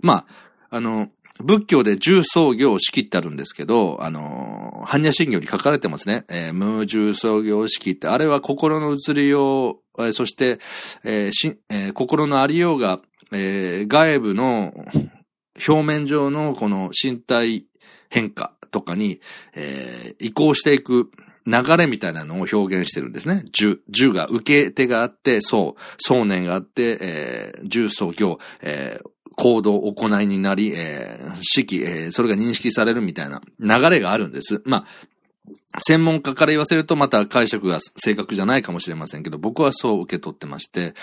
[0.00, 0.24] ま
[0.70, 1.08] あ、あの、
[1.42, 6.24] 仏教で重創業式ってあるんですけど、あの、般若心経に書かれてますね。
[6.28, 10.60] えー、無重創業式って、あれは心の移りよう、えー、そして、
[11.02, 13.00] えーしえー、心のありようが、
[13.32, 14.72] えー、外部の
[15.66, 17.66] 表面上のこの身体
[18.10, 19.20] 変化とかに、
[19.54, 21.10] えー、移行していく
[21.46, 23.42] 流れみたいなのを表現してるんですね。
[23.52, 34.60] 十、十が受け手があって、そう、想念があって、えー、十層行、えー、行動、行いになり、えー、式、えー、それが認識されるみたいな流れがあるんです。
[34.64, 34.84] まあ、
[35.78, 40.94] 専門家から言わせるとまた解釈が正確じゃないかもしれませんけど、僕はそう受け取ってまして、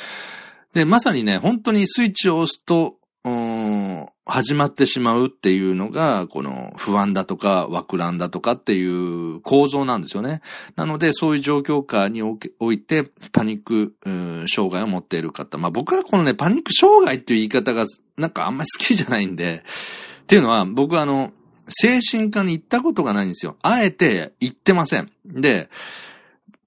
[0.73, 2.97] で、まさにね、本当にスイッチを押すと、
[4.25, 10.41] 始まってしまうっていうのが、この不安だとか、枠乱だとかっていう構造なんですよね。
[10.75, 13.95] なので、そういう状況下において、パニック、
[14.47, 15.57] 障害を持っている方。
[15.57, 17.85] まあ僕はこのね、パニック障害っていう言い方が、
[18.17, 19.63] なんかあんまり好きじゃないんで、
[20.23, 21.33] っていうのは、僕はあの、
[21.67, 23.57] 精神科に行ったことがないんですよ。
[23.61, 25.09] あえて行ってません。
[25.25, 25.69] で、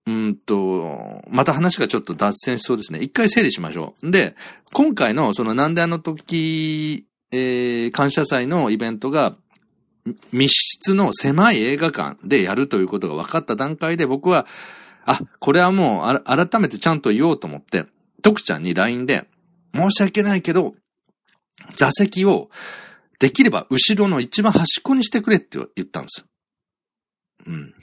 [0.07, 3.01] うんと、また話がちょっと脱線しそうですね。
[3.01, 4.11] 一回整理しましょう。
[4.11, 4.37] で、
[4.73, 9.37] 今回のそのなんであの時、えー、感謝祭のイベントが
[10.33, 14.47] 密室の狭い映画館でやるということが分かった段階で僕は、
[15.05, 17.87] あ、これはもう改めてちゃんと言おうと思って、
[18.23, 19.27] 徳ちゃんに LINE で、
[19.75, 20.73] 申し訳ないけど、
[21.75, 22.51] 座席を
[23.19, 26.27] できれば後ろの一番端っこにしてくれって言ったんです。
[27.47, 27.75] うん。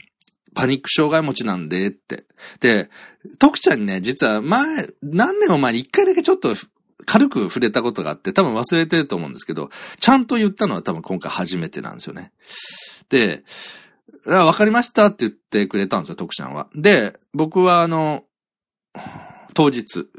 [0.54, 2.26] パニック障害持ちなんでって。
[2.60, 2.90] で、
[3.40, 6.54] 徳ちゃんにね、実は前、何年も前に一回だけちょっと
[7.06, 12.32] 軽く触れたことがあって、多分忘れてると思うんですけど、ちゃんと言ったのは多分今回初めてなんですよね。
[13.10, 13.44] で、
[14.26, 16.68] わかりましたって言ってくれたんですよ、徳ちゃんは。
[16.76, 18.24] で、僕はあの、
[19.54, 20.10] 当日、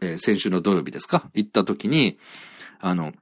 [0.00, 1.30] えー、先週の土曜日ですか？
[1.34, 2.18] 行った時に、
[2.80, 3.12] あの、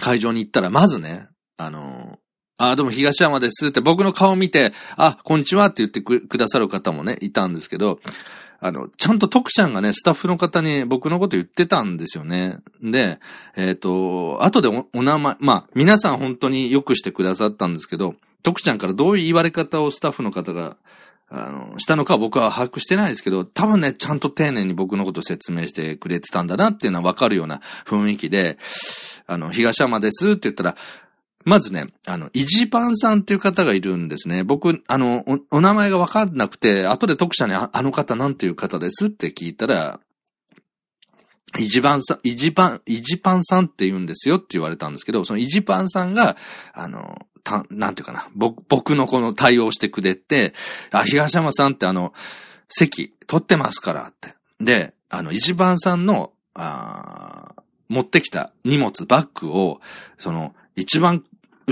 [0.00, 2.18] 会場に行ったら、まずね、あの、
[2.58, 7.98] あ、どうも東山ですって僕の顔見て、あ、こんにちはって言ってくださる方もね、いたんですけど、
[8.64, 12.58] あの、ちゃんと徳ちゃんがね、スタッフの方に僕のこと言ってたんですよね。
[12.80, 13.18] で、
[13.56, 20.76] えっ、ー、と、後でおお名前、まあ、皆さん本当によくしてくださったんですけど、徳ちゃんからどういう言われ方をスタッフの方が、
[21.28, 28.58] あの、したのか僕は把握してないですけど、多分ね、ちゃんと丁寧に僕のことを説明してくれてたんだなっていうのはわかるような雰囲気で、
[29.26, 30.76] あの、東山ですって言ったら、
[31.44, 34.44] まずね、あの、イジパンさんっていう方がいるんですね。
[34.44, 40.00] 僕、あの、お、お名前がわかんなくて、後で特者にあの方なんていう方ですって聞いたら、
[41.58, 46.36] イジパンさん、イジパン、イジパンさんって言うんですよって言われたんですけど、そのイジパンさんが、
[46.72, 50.54] あの、た、なんていうかな、僕、僕のこの対応してくれて、
[50.92, 52.14] あ、東山さんってあの、
[52.68, 54.34] 席取ってますからって。
[54.60, 57.54] で、あの、イジパンさんの、あ
[57.88, 59.80] 持ってきた荷物、バッグを、
[60.18, 61.22] その、一番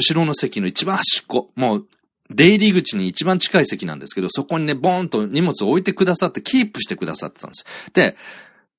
[0.00, 1.86] 後ろの席の一番端っこ、もう、
[2.30, 7.64] 出入り口に一番近い席なんですけど、そこにね、ボーンと荷物を置いてくださって、キープしてくださってたんです。
[7.92, 8.16] で、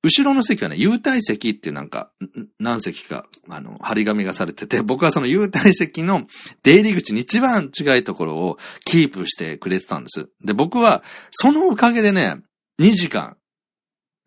[0.04, 2.12] 後ろの席はね、優待席っていうなんか、
[2.60, 6.26] 何席か、あの、張り紙がされてて、僕はその優待席の
[6.64, 10.30] 出入り口に一番近いところをキープしてくれてたんです。
[10.44, 12.38] で、僕は、そのおかげでね、
[12.80, 13.38] 2時間、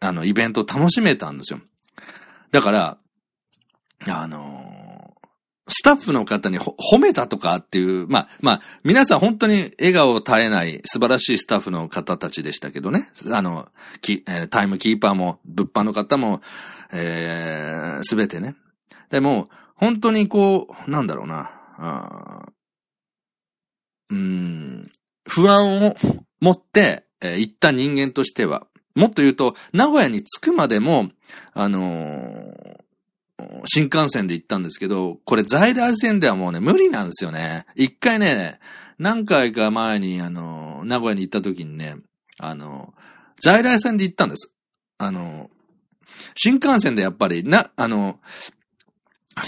[0.01, 1.61] あの、イベントを楽しめたんですよ。
[2.53, 2.99] だから、
[4.07, 4.74] あの
[5.69, 13.09] スタッフの方に褒めたとかっていう、まあ、まあ、皆さん本当に笑顔を絶えない素晴らしいスタッフの方たちでしたけどね。
[13.33, 13.69] あの、
[14.51, 16.43] タイムキーパーも、物販の方も、
[16.93, 18.55] えす、べてね。
[19.11, 21.51] でも、本当にこう、なんだろうな、
[24.11, 24.89] うん、
[25.27, 25.97] 不安を
[26.41, 31.11] 持って、えー、行った人間としては、もっと言うと、名古屋に着くまでも、
[31.53, 32.84] あのー、
[33.67, 37.67] 新幹線で行ったんですけど、これ在来線ではもうね、無理なんですよね。
[37.75, 38.61] 一回ね、
[38.99, 41.97] 何回か前に、あの、名古屋に行った時にね、
[42.39, 42.95] あの、
[43.41, 44.51] 在来線で行ったんです。
[44.99, 45.51] あの、
[46.35, 48.21] 新幹線でやっぱり、な、あの、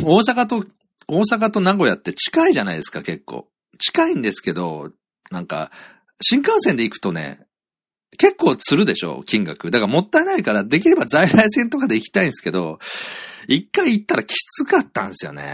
[0.03, 0.64] 大阪と、
[1.07, 3.49] 大阪と名古屋って近いじゃないですか、結構。
[3.79, 4.90] 近いんですけど、
[5.31, 5.70] なんか、
[6.20, 7.46] 新幹線で行くとね、
[8.18, 9.70] 結構するでしょ、金額。
[9.70, 12.79] だからもったいないから、できれば在来線とかで行きたいんですけど、
[13.48, 15.44] 一回行ったらきつかったんですよね。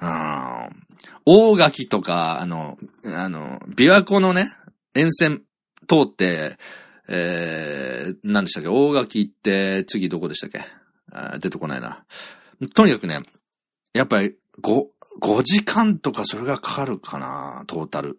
[0.00, 0.68] うん。
[1.24, 4.46] 大垣とか、あの、あの、琵琶湖のね、
[4.94, 5.42] 沿線
[5.88, 6.56] 通って、
[7.08, 8.68] えー、何でしたっけ？
[8.68, 10.60] 大垣行って、次どこでしたっけ？
[11.12, 12.04] あ出てこないな。
[12.74, 13.20] とにかくね、
[13.92, 14.84] やっぱり5、
[15.20, 18.18] 5時間とかそれがかかるかな、トータル。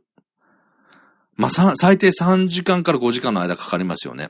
[1.36, 4.30] まあ、最低3時間から5時間の間かかりますよね。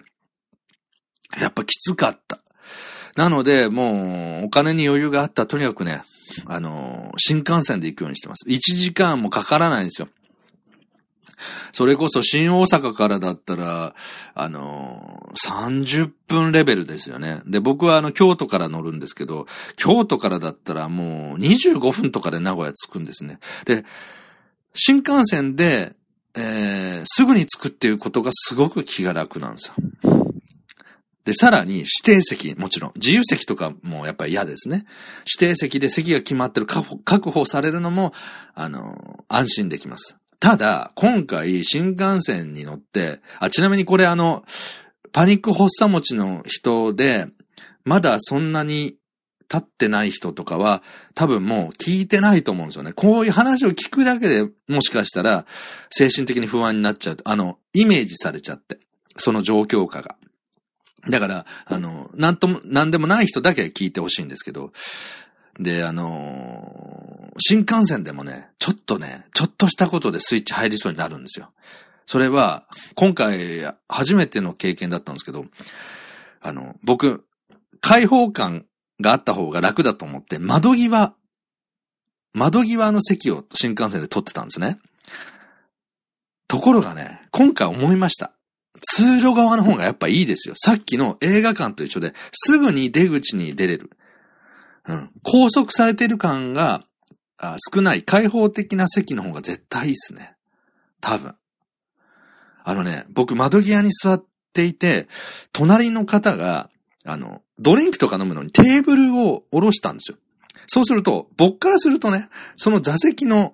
[1.38, 2.40] やっぱきつかった。
[3.16, 6.04] なので、もう、お金に余裕があったら、とにかくね、
[6.48, 8.48] あの、新幹線で行くようにしてます。
[8.48, 10.08] 1時間もかからないんですよ。
[11.74, 13.96] それこそ新大阪からだったら、
[14.34, 17.42] あのー30分レベルですよね。
[17.46, 23.40] で、僕はあの、京都から乗るんですけど、京都からだったらもう25分とかで名古屋着くんですね。
[23.66, 23.84] で、
[24.76, 25.94] 新幹線で、
[26.36, 29.74] えー、すぐに着くっていうことがすごく気が楽なんです
[30.04, 30.23] よ。
[31.26, 34.86] で、さらに指定席、もちろん、自由席とかもやっぱり嫌ですね。
[35.26, 38.14] 指定席で席が決まってる確保されるのも、
[38.56, 40.18] あの、安心できます。
[40.40, 44.44] ただ、今回新幹線に乗って、あ、ちなみにこれあの、
[45.14, 47.28] パニック発作持ちの人で、
[47.86, 48.96] まだそんなに
[49.54, 50.84] 立ってない人とかは、
[51.16, 52.92] 多分もう聞いてないと思うんですよね。
[52.92, 55.46] こういう話を聞くだけでもしかしたら、
[55.92, 57.18] 精神的に不安になっちゃう。
[57.24, 58.80] あの、イメージされちゃって。
[59.16, 60.18] その状況下が。
[61.10, 64.72] だから、あの、なんとも、なんでもない人だけ聞いてほしいんですけど、
[65.60, 71.52] で、あのー、新幹線でもね、ちょっとね、ちょっとしたことでスイッチ入りそうになるんですよ。
[72.06, 75.46] それは、今回、初めての経験だったんですけど、
[76.42, 77.26] あの、僕、
[77.82, 78.66] 開放感
[79.02, 81.14] があった方が楽だと思って、窓際、
[82.34, 84.80] 窓際の席を新幹線で取ってたんですね。
[86.48, 88.32] ところがね、今回思いました。
[88.84, 90.56] 通路側の方がやっぱいいですよ。
[90.58, 93.90] さっきの映画館と一緒で、すぐに出口に出れる。
[94.86, 95.10] うん。
[95.24, 96.84] 拘束されてる感が
[97.74, 100.36] 少ない開放的な席の方が絶対いいっすね。
[101.00, 101.36] 多分。
[102.66, 105.08] あのね、僕窓際に座っていて、
[105.52, 106.70] 隣の方が、
[107.06, 110.18] あの、ドリンクとか飲むのにテーブルを下ろしたんですよ。
[110.68, 113.54] そうすると、僕からするとね、その座席の、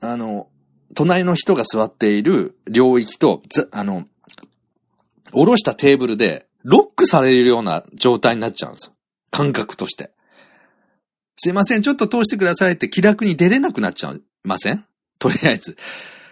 [0.00, 0.48] あの、
[0.94, 4.06] 隣の人が座っている領域と、あの、
[5.32, 8.92] 下ろしたテーブルで、ロックされるような状態になっちゃうんですよ。
[9.30, 10.10] 感覚として。
[11.36, 14.84] すいません、ちょっと通してくださいって気楽に出れなくなっちゃいません？
[15.18, 15.76] とりあえず。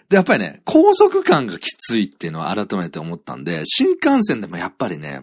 [0.08, 5.22] で、やっぱりね、高速感がきついっていうのは改めて思ったんで、新幹線でもやっぱりね、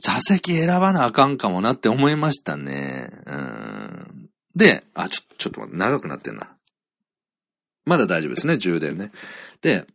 [0.00, 3.10] 座席選ばなあかんかもなって思いましたね。
[3.26, 4.28] うん。
[4.54, 6.48] で、あ、ちょ、ちょっと待って、長くなってんな。
[7.84, 9.10] まだ大丈夫ですね、充電ね。
[9.60, 9.86] で、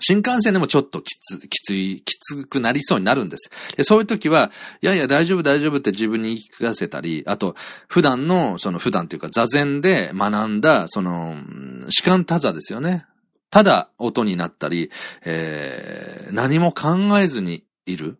[0.00, 3.50] 新幹線でもちょっときつ、きつい、きつくなりそうになるんです。
[3.76, 4.50] で、そういう時は、
[4.82, 7.54] いやいや大丈夫大丈夫って自分に言い聞かせたり、あと、
[7.88, 11.36] 普段の、その普段というか座禅で学んだ、その、
[11.90, 13.06] 士官多座ですよね。
[13.50, 14.90] ただ音になったり、
[15.26, 18.18] えー、何も考えずにいる。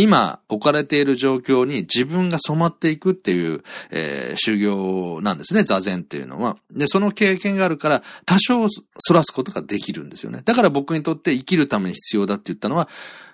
[0.00, 6.56] 今置かれている状況に自分が染まっていくっていう、えー、修行なんですね、座禅っていうのは。
[6.70, 8.68] で、その経験があるから多少反
[9.14, 10.42] らすことができるんですよね。
[10.44, 12.88] だから僕にとって生きるために必要だって言ったのは、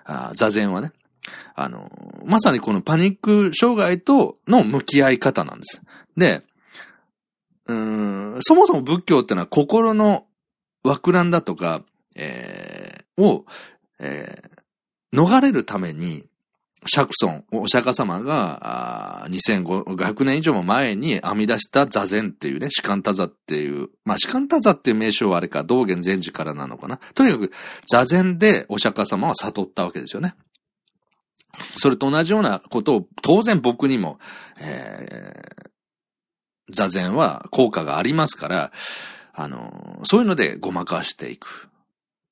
[0.05, 0.91] あ座禅はね。
[1.53, 1.87] あの、
[2.25, 5.81] まさにこのパニック障害との向き合い方なんです。
[6.17, 6.41] で、
[7.67, 10.25] うん、そもそも仏教ってのは心の
[10.83, 11.83] 枠乱だとか、
[12.15, 13.45] えー、を、
[13.99, 16.25] えー、逃れるために、
[16.87, 26.99] 釈尊、お釈迦様が、2500年以上も前に編み出した座禅っていうね、士官多座っていう、まあ士官多座っていう名称はあれか、道元禅師からなのかな。
[27.13, 27.51] とにかく
[27.87, 30.35] 座禅でお釈迦様は悟ったわけですよね。
[31.77, 34.19] それと同じようなことを当然僕にも、
[34.59, 38.71] えー、座禅は効果がありますから、
[39.33, 41.69] あの、そういうのでごまかしていく。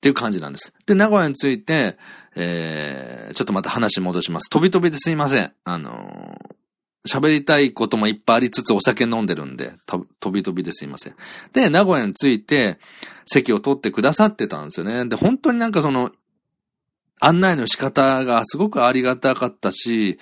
[0.03, 0.73] っていう感じなんです。
[0.85, 1.97] で、名古屋について、
[2.35, 4.49] えー、ちょっとまた話戻します。
[4.49, 5.53] 飛び飛びですいません。
[5.63, 6.37] あの
[7.07, 11.15] 喋りたいこともいっぱいありつつお酒飲んでるんで、飛び飛びですいません。
[11.53, 12.79] で、名古屋について
[13.25, 15.05] 席を取ってくださってたんですよね。
[15.05, 16.11] で、本当になんかその、
[17.21, 20.19] 案内の仕方がすごくありがたかったし、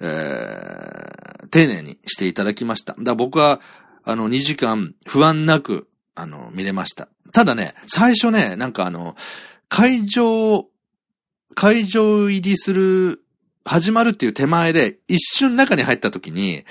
[0.00, 2.96] えー、丁寧にしていただきました。
[2.98, 3.60] だ僕は、
[4.02, 7.08] あの、2時間不安なく、あの、見れました。
[7.34, 9.16] ただね、最初ね、なんかあの、
[9.68, 10.66] 会場、
[11.56, 13.24] 会場入りする、
[13.64, 16.64] 始まるっていう手前で、一瞬中に入った時に、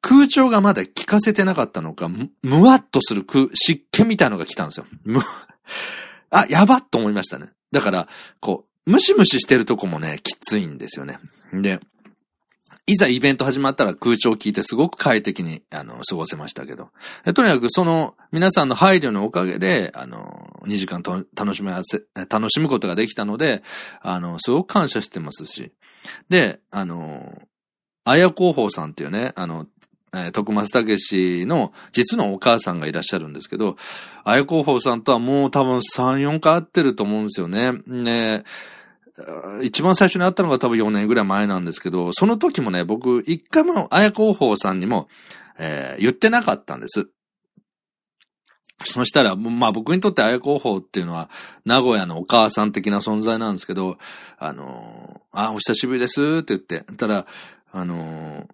[0.00, 4.86] 空調がまだ効かせてなかったのか、む、むわっとする空、湿気みたいのが来たんですよ。
[5.04, 5.20] む、
[6.30, 7.50] あ、やばっと思いましたね。
[7.70, 8.08] だから、
[8.40, 11.18] こう、ムシムシしてるとこもね、きついんですよね。
[11.52, 11.78] で、
[12.86, 16.90] いざイベント始まったら空調を聞いてすごく快適に、あの、過ごせましたけど。
[17.34, 23.62] とにかくその皆さんの配慮のおかげで、あの、2時間と楽しめ、楽しむことができたので、
[24.02, 25.72] あの、すごく感謝してますし。
[26.28, 27.42] で、あの、
[28.04, 29.66] 綾広報さんっていうね、あの、
[30.12, 33.76] え、徳松武史の実のお母さんがいらっしゃるんですけど、
[34.24, 37.72] 綾広報さんとはもう多分3、4回会ってると思うんですよね。
[37.86, 38.42] ね
[39.62, 45.08] 一番最初に会ったのが多分4年ぐらい前なんですけど、その時もね、僕、一回も綾広報さんにも、
[45.58, 47.08] えー、言ってなかったんです。
[48.84, 51.28] そしたら、まあ僕にとって綾広報っていうのは、
[51.66, 53.98] 名古屋のお母さん的な存在なんですけど、
[54.38, 57.26] あのー、あ、お久しぶりですって言って、たら、
[57.72, 58.46] あのー、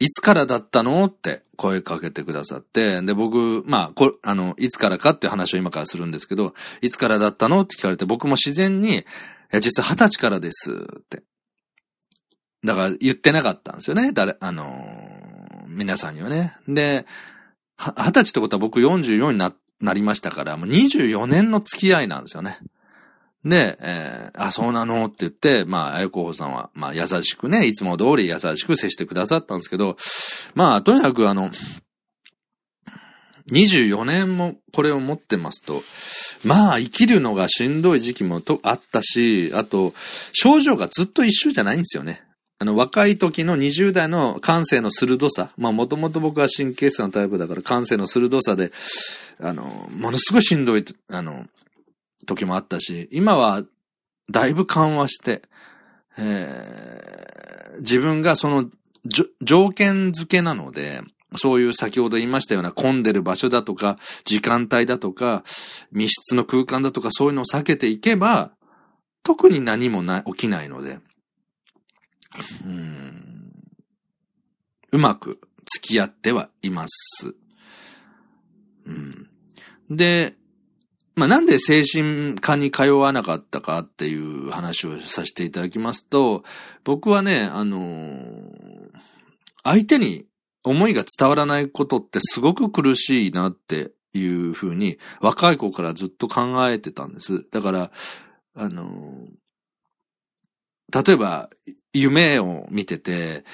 [0.00, 9.04] いつからだったのって声かけてくださって、で、僕、まあ、こあの、いつからかっていう話を今からするんですけど、いつからだったのって聞かれて、僕も自然に、
[9.50, 11.22] や、実は二十歳からですって。
[12.64, 14.12] だから言ってなかったんですよね。
[14.12, 16.54] 誰、あのー、皆さんにはね。
[16.66, 17.06] で、
[17.78, 22.58] 二十歳ってことは僕44にな、なりましたから、もう24年の付き合いなんですよね。
[23.44, 29.96] で、えー、あ、そうなのって言って、まあ、あやこほさんは、まあ、優しくね、いつも通り優しく接してくださったんですけど、
[30.54, 31.50] まあ、とにかくあの、
[33.50, 35.82] 24年もこれを持ってますと、
[36.44, 39.94] まあ生きるのがしんどい時期もとあったし、あと、
[40.32, 42.22] 症状がずっと一緒じゃないんですよね。
[42.60, 45.50] あの、若い時の20代の感性の鋭さ。
[45.56, 48.72] まあ、もともと僕は神経質なタイプだから感性の鋭さで、
[49.40, 51.46] あの、ものすごいしんどい、あの、
[52.26, 53.62] 時もあったし、今は
[54.30, 55.42] だいぶ緩和して、
[56.18, 58.68] えー、自分がその、
[59.40, 61.02] 条件付けなので、
[61.36, 65.44] そういう先ほど言いましたような混んでる場所だとか、時間帯だとか、
[65.92, 68.52] 密室の空間だとか、そういうのを避けていけば、
[69.22, 71.00] 特に何もな起きないので、
[72.64, 73.52] うん、
[74.92, 77.34] うまく付き合ってはいます。
[78.86, 79.28] うん、
[79.90, 80.34] で、
[81.14, 86.44] まあ、なんで精神科に通わなかったかっていう話をさせていただきますと、
[86.84, 88.52] 僕はね、あのー、
[89.64, 90.26] 相手に
[90.64, 97.46] 思いが伝わらないことってすごく苦しいなっていうふうに若い子からずっと考えてたんです。
[97.50, 97.90] だから、
[98.54, 99.26] あの、
[100.92, 101.50] 例えば
[101.92, 103.44] 夢を見てて、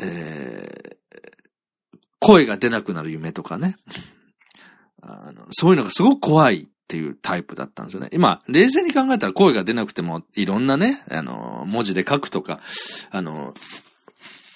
[0.00, 3.76] えー、声が出なくなる夢とかね。
[5.02, 8.10] あのそういうのがすごく怖いっていうタイプだったんですよね。
[8.12, 12.60] 今、冷静に考えたら声が出なくても、いろんなね、あの、文字で書くとか、
[13.10, 13.54] あの、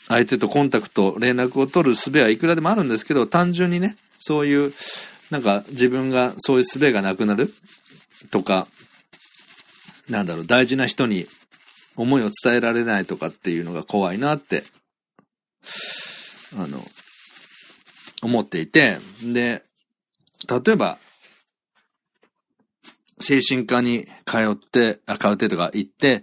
[0.08, 4.72] 相手とコンタクト、連絡を取る術はいくらでもあるんですけど、単純にね、そういう、
[5.30, 7.52] なんか自分がそういう術がなくなる
[8.30, 8.66] とか、
[10.08, 11.26] なんだろう、大事な人に
[11.96, 14.62] 思いを伝えられないとかっていうのが怖いなって、
[16.56, 16.84] あの、
[18.22, 19.62] 思っていて、で、
[20.48, 20.98] 例えば、
[23.20, 26.22] 精神科に通って、あ、通ってとか行って、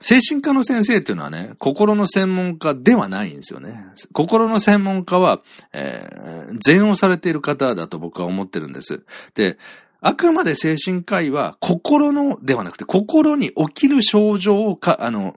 [0.00, 3.84] 精神科の先生っていうのはね、心の専門家ではないんですよね。
[4.12, 5.40] 心の専門家は、
[5.72, 9.04] えー、善をされている方だと僕は思ってるんです。
[9.34, 9.58] で、
[10.00, 15.36] あくまで精神科医は心のではなくて心に起きる症状をか、あの、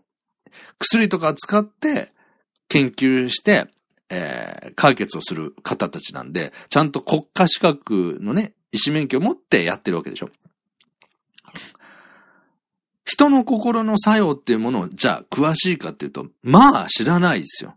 [0.77, 2.11] 薬とか使って
[2.67, 3.65] 研究して、
[4.11, 10.29] えー、解決をする方たちなんで、ちゃんと国家資格のね、医師免許を持ってやってるわけでしょ。
[13.21, 17.75] 人の心の作用っていうものを、じゃあ詳しいかっていうと、まあ知らないですよ。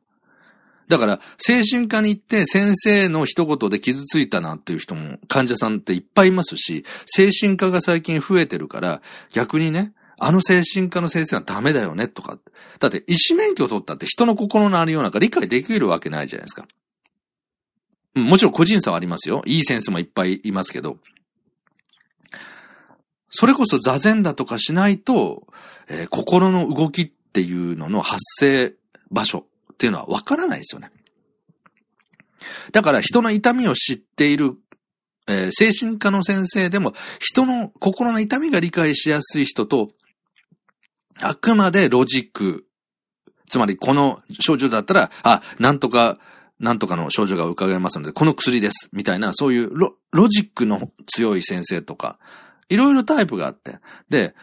[0.88, 12.38] だから、精神科に行って先生の一言で傷ついたなっていう人も、患者さんっていっぱいいますし、精神科が最近増えてるから、逆にね、あの精神科の先生はダメだよねとか。
[12.78, 16.66] だって医師免許取ったって人の心のありようなか理解できるわけないじゃないですか。
[18.14, 19.42] もちろん個人差はありますよ。
[19.45, 20.99] いい先生もいっぱいいますけど。
[23.37, 25.49] それこそ座禅だとかしないと、
[25.91, 28.74] えー、心の動きっていうのの発生
[29.11, 30.93] 場所っていうのはわからないですよね。
[32.70, 34.53] だから人の痛みを知っている、
[35.26, 39.89] えー、精神科の先生でも人の心の痛みが理解しやすい人と、
[41.20, 42.66] あくまでロジック、
[43.49, 46.18] つまりこの症状だったら、あ、なんとか、
[46.61, 48.91] なんとかの症状が伺えますので、この薬です。
[48.93, 52.20] みたいな、そういうロロジックの強い先生とか、
[52.69, 53.79] いろいろタイプがあって。
[54.09, 54.35] で、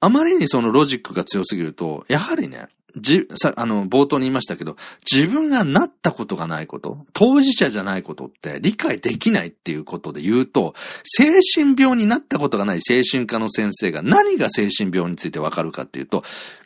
[0.00, 4.76] あまりにそのロジックが強すぎると、やはりね、じ、さ、あの、冒頭に言いましたけど、
[5.10, 16.22] 自分がなったことがないこと、当事者じゃないことって理解できないっていうことで言うと、精神病になったことがない精神科の先生が何が精神病についてわかるかっていうと、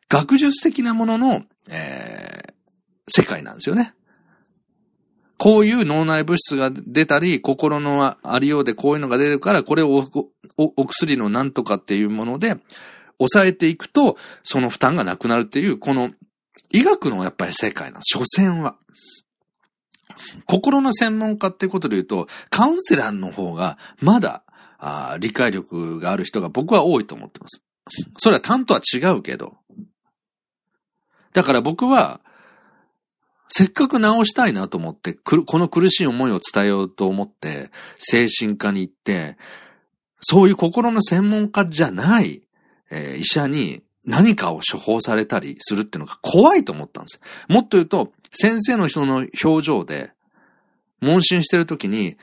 [0.08, 2.52] 学術的なものの、えー、
[3.08, 3.94] 世界なんですよね。
[5.38, 10.04] こういう脳内物質が出たり、心のありようでこういうのが出るから、これを
[10.56, 12.56] お薬のなんとかっていうもので、
[13.18, 16.10] 抑えていくと、その負担がなくなるっていう、この
[16.70, 18.00] 医学のやっぱり世界な。
[18.02, 18.76] 所詮は。
[20.46, 24.42] 心の専門家っていうことで言うと、カウンセラーの方がまだ
[24.78, 27.62] あ理解力がある人が僕は多いと思ってます。
[28.18, 29.56] それは担当は違うけど。
[31.32, 32.20] だから僕は、
[33.48, 39.36] せっかく治したいなと思って、この苦しい思いを伝えようと思って、精神科に行って、
[40.20, 42.42] そういう心の専門家じゃない、
[42.90, 47.20] えー、医者に何かを処方されたりするっていうのが怖いと思ったんです。
[47.48, 50.12] もっと言うと、先生の人の表情で、
[51.00, 52.16] 問診してるときに、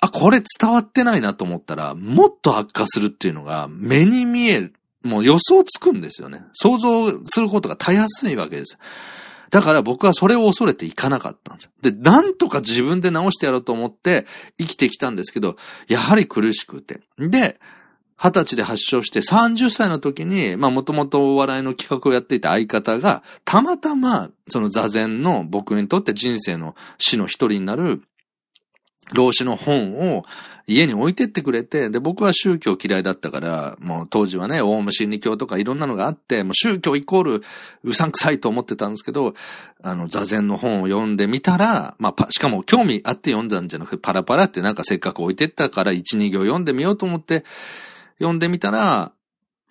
[0.00, 4.74] あ、これ伝わってないなと思ったら、もっと悪化するっていうのが目に見える。
[5.02, 6.42] もう予想つくんですよね。
[6.52, 8.78] 想像することがたやすいわけです。
[9.50, 11.70] だから僕はそれを恐れていかなかったんです。
[11.82, 14.26] で、なんとか自分で直してやろうと思って
[14.58, 15.56] 生きてきたんですけど、
[15.88, 17.00] やはり苦しくて。
[17.18, 17.58] で、
[18.18, 28.02] 二十歳で発症して30歳の時に、まあもともとお笑いの企画をやっていた相方が、たまたまその座禅の僕にとって人生の死の一人になる
[29.14, 30.24] 老子の本を
[30.68, 37.42] 家に置いてってくれて、で、僕は宗教嫌いだったから、もう当時はね、オウム真理教とかいろんなのがあって、もう宗教イコール
[37.84, 39.34] うさんくさいと思ってたんですけど、
[39.82, 47.44] あの、座禅の本を読んでみたら、まあ、しかも興味あって読んだんじゃなくて、パラパラってなんかせっかく置いてったから一、二行読んでみようと思って、
[48.18, 49.12] 読んでみたら、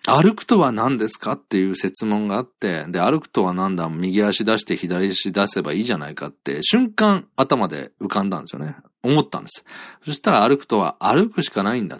[0.08, 3.88] 歩くとは何ですかっていう説問があって、で、歩くとは何だ？
[3.88, 8.76] 右足出して左足出せばいいじゃないかって、瞬間頭で浮かんだんですよね。
[9.06, 9.64] 思ったんです。
[10.04, 11.98] そしたら歩くとは歩くしかないんだ。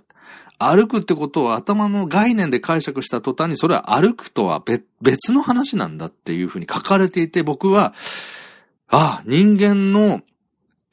[0.59, 4.63] 歩くってことを頭の概念で解釈した途端にそれは歩くとは
[5.03, 7.93] 別の話なんだっていうふうに書かれていて僕は、
[8.89, 10.23] ああ、人間の、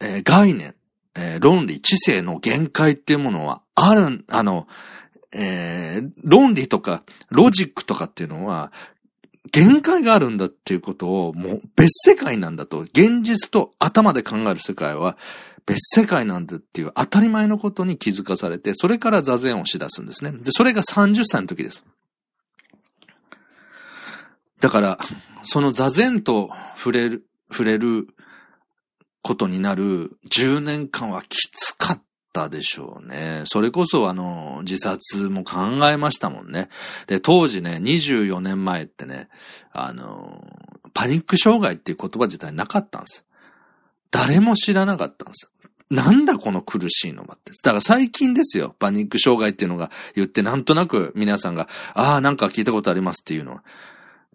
[0.02, 0.76] えー、概念、
[1.16, 4.68] えー、論理、知性の限界っていうものはある、あの、
[5.34, 8.72] えー、論理とかロジックとかっていうのは、
[9.54, 15.16] 限界があるんだっていうことを、もう別世界なんだと、現実と頭で考える世界は
[15.68, 20.32] 別世界なんだっていう当たり前のことに気づかされて、それから座禅をしだすんですね。
[20.32, 21.86] で、それが30歳の時です。
[24.60, 25.00] だから、
[25.44, 28.08] その座禅と触れる、触れる
[29.22, 32.04] ことになる10年間はきつかっ
[32.34, 33.44] たでしょうね。
[33.46, 36.70] それこそあの、自殺も考えましたもんね。
[37.08, 39.30] で、当時ね、24年前ってね、
[39.72, 40.44] あの、
[40.94, 43.24] パニック障害っていう言葉自体なかったんです。
[44.12, 45.50] 誰も知らなかったんです
[45.90, 47.52] なんだこの苦しいのはって。
[47.64, 48.76] だから最近ですよ。
[48.80, 53.64] パニック障害っていうのが言ってなんとなく皆さんが、ああ、なんか聞いたことありますっていうのは。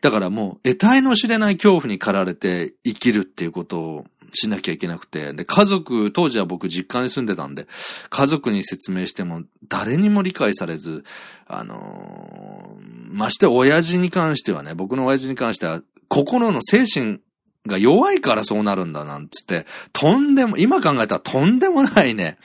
[0.01, 7.66] だからもう、得体の知れない恐怖に駆られて生きるっていうことをしなきゃいけなくて、で、家族、当時は僕実家に住んでたんで、
[8.10, 11.04] 家族に説明しても誰にも理解されず、
[11.46, 17.20] あのー、まして親父に関してはね、僕の親父に関しては、心の精神
[17.66, 22.38] が弱いからそうなるんだなんつって、とんでも、今考えたらとんでもないね、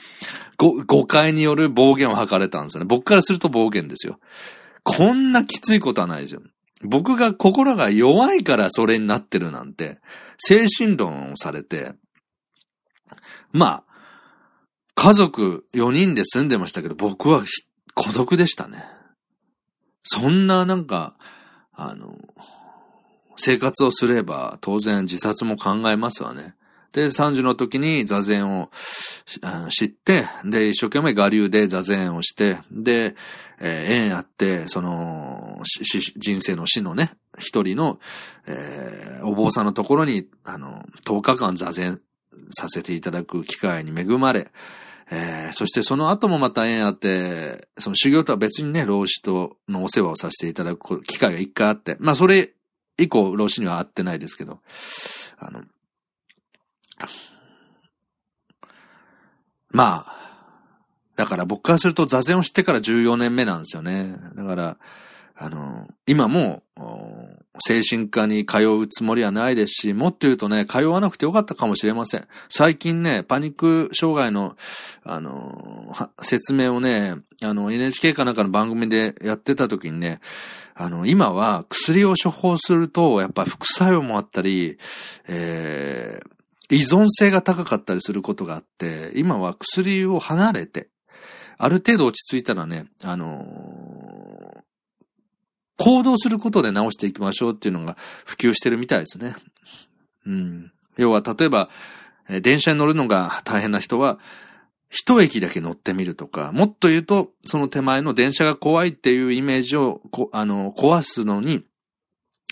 [0.56, 2.86] 誤解による暴言を吐かれたんですよね。
[2.86, 4.18] 僕からすると暴言ですよ。
[4.82, 6.42] こんなきついことはないですよ。
[6.86, 10.00] 僕が心が弱いからそれになってるなんて、
[10.38, 11.92] 精神論をされて、
[13.52, 13.84] まあ、
[14.94, 17.42] 家族4人で住んでましたけど、僕は
[17.94, 18.82] 孤独でしたね。
[20.02, 21.16] そんななんか、
[21.72, 22.16] あの、
[23.36, 26.54] 生活をすれば当然自殺も考えますわね。
[26.94, 28.70] で、30の時に座禅を
[29.68, 33.16] 知って、で、一生懸命我流で座禅をして、で、
[33.60, 35.60] えー、縁あって、その、
[36.16, 37.98] 人生の死のね、一人の、
[38.46, 42.00] えー、お坊さんのところに、あの、10日間座禅
[42.56, 44.52] させていただく機会に恵まれ、
[45.10, 52.52] えー、そしてその後もまた縁あって、その修行とは別にね、老子とのお世話をさせていただく機会が一回あって、まあそれ
[52.98, 54.60] 以降、老子には会ってないですけど、
[55.38, 55.62] あの、
[59.70, 60.16] まあ、
[61.16, 64.14] だから僕からすると座禅をしてから14年目なんですよね。
[64.34, 64.76] だから、
[65.36, 66.62] あの、今も、
[67.60, 72.26] 精神科に通うつもりはないですし、もっと言うとね、通わなくてよかったかもしれません。
[72.48, 74.56] 最近ね、パニック障害の、
[75.04, 75.92] あの、
[76.22, 80.20] 説明をね、あの、NHK かなんかの番組でやってた時にね、
[80.74, 84.78] あの、今は薬を処方すると、やっぱ副作用もあったり、
[85.28, 86.28] えー、
[86.70, 90.88] 依存性が高かったりすることがあって、今は薬を離れて、
[91.58, 94.64] ある程度落ち着いたらね、あのー、
[95.76, 99.34] 行動することで治していきましょうっていうのが普及してるみたいですね。
[100.26, 100.72] うん。
[100.96, 101.68] 要は、例えば、
[102.28, 104.18] 電車に乗るのが大変な人は、
[104.88, 110.00] 一駅だけ乗ってみるとか、もっと言うと、その手前の電車が怖いっていうイメージを、
[110.32, 111.64] あの、壊すのに、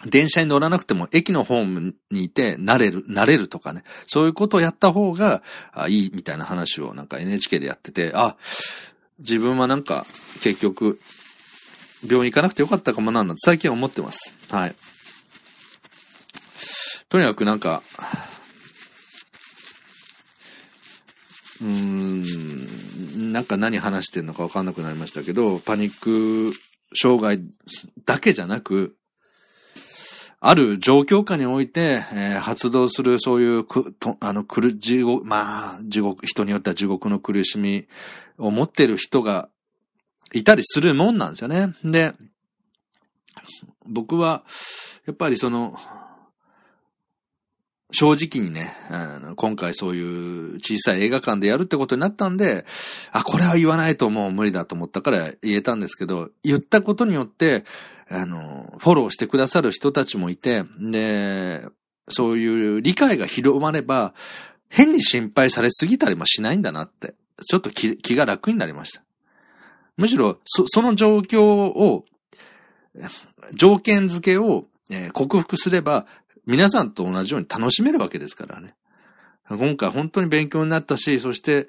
[0.06, 3.84] 電車に乗らなくても駅のホームにいて慣れる、慣れるとかね。
[4.06, 5.42] そういうことをやった方が
[5.88, 8.36] いいみたいな話をなんか NHK でやってて、あ、
[9.18, 10.06] 自分はなんか
[10.42, 11.00] 結局
[12.08, 14.34] 病院行かなくてよかったかもななんて最近は思ってます。
[14.50, 14.74] はい。
[17.08, 17.82] とにかくなんか、
[21.60, 21.68] うー
[23.28, 26.52] ん、なんか何話してんのかわかんなくなりましたけど、パニック
[26.94, 27.40] 障害
[28.06, 28.96] だけじゃなく、
[30.44, 37.86] ある状況下において、えー、発動するそういうく、と、あの、苦、地獄、まあ、地獄、人によっては地獄の苦しみ
[38.38, 39.48] を持ってる人が
[40.32, 41.68] いたりするもんなんですよね。
[41.84, 42.12] で、
[43.86, 44.42] 僕は、
[45.06, 45.78] やっぱりその、
[47.92, 48.74] 正直にね、
[49.36, 52.64] 今回そういう小さい映画館でやるってことになったんで、
[53.12, 57.64] あ、これは言わないともう無理だと思ったから言えたんですけど、言ったことによって、
[58.10, 61.66] あの、フォローしてくださる人たちもいて、で、
[62.08, 64.14] そういう理解が広まれば、
[64.68, 67.14] 変に心配されすぎたりもしないんだなって、
[67.46, 69.02] ちょっと気気が楽になりました。
[69.98, 72.06] むしろ、そ、その状況を、
[73.54, 76.06] 条件付けを、えー、克服すれば、
[76.46, 78.74] 皆さんと同じように楽しめるわけですからね。
[79.48, 81.68] 今回本当に勉強になったし、そして、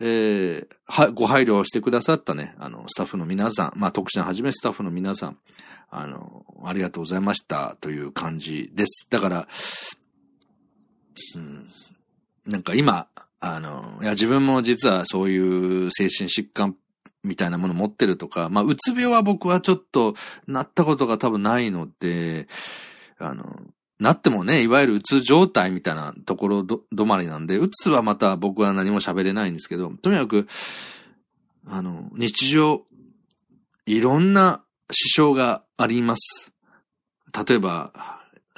[0.00, 5.38] えー、は、ご配慮をしてくださったね、あの、スタッフの皆さん、まあ、特殊なはじめスタッフの皆さん、
[5.90, 9.06] あの、ありがとうございましたという感じです。
[9.10, 9.48] だから、
[11.36, 11.68] うん、
[12.46, 13.08] なんか今、
[13.40, 16.76] あの、いや、自分も実はそういう精神疾患
[17.22, 20.14] みたいなもの持ってるとか、まあ、うつ病は僕はちょっと
[20.46, 22.48] なったことが多分ないので、
[23.18, 23.44] あの、
[24.00, 30.48] なってもね、いわゆるうつ状態みたいなところど、まりなんで、うつはまた僕は何も喋れないんですけど、とにかく、
[31.66, 32.82] あの、日常、
[33.86, 36.52] いろんな支障があります。
[37.48, 37.92] 例えば、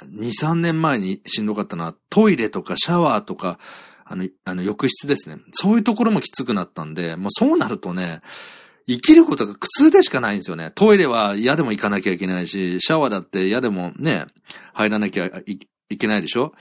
[0.03, 3.59] 2、3年前にしんどかったのは、トイレとかシャワーとか、
[4.05, 5.37] あの、あの、浴室ですね。
[5.51, 8.21] そういうところもきつくなったんで、もうそうなるとね、
[8.87, 10.71] 生きることが苦痛でしかないんですよね。
[10.71, 14.25] トイレは嫌でも行かなきゃいけないし、シャワーだって嫌でもね、
[14.73, 16.53] 入らなきゃいけないでしょ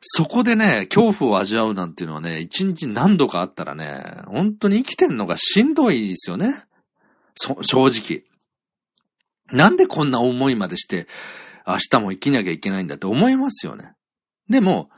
[0.00, 6.54] そこでね、恐怖を味わうなんていうのはね、一日何度かあったらね、本当に生きてんのがしんどいですよね。
[7.34, 8.24] そ、正直。
[9.52, 11.06] なんでこんな思いまでして、
[11.66, 13.92] 明日も生きなきゃいけないんだって思いますよね。
[14.48, 14.88] でも、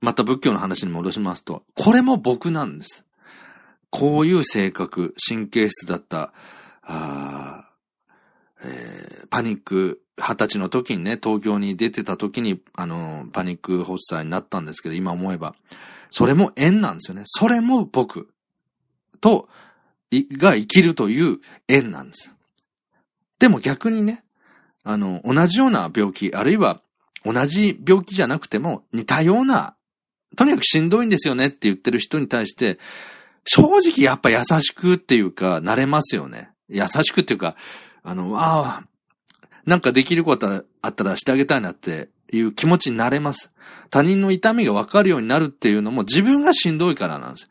[0.00, 3.04] また仏教の話に戻しますと、これも僕なんです。
[3.94, 6.32] こういう性格、神経質だった、
[6.82, 7.64] あ
[8.60, 15.54] えー、パニック、二十歳の時にね、東京に出てた時に、あの、パニック発作になったんですけど、今思えば。
[16.10, 17.22] それも縁なんですよね。
[17.24, 18.30] それも僕
[19.20, 19.48] と、
[20.10, 21.38] が生きるという
[21.68, 22.34] 縁なんです。
[23.38, 24.24] でも逆にね、
[24.82, 26.80] あの、同じような病気、あるいは
[27.24, 29.76] 同じ病気じゃなくても似たような、
[30.36, 32.80] とにかくしんどいんですよねって言ってる人に対して、
[33.44, 36.50] 正直やっぱ優しくっていうか、慣れますよね。
[36.68, 37.56] 優しくっていうか、
[38.02, 38.82] あの、ああ、
[39.66, 43.50] なんかできることあったらしてあげたいなっていう気持ちになれます。
[43.90, 47.48] 他人の痛みがわかるようになるっていうのも自分がしんどいからなんです。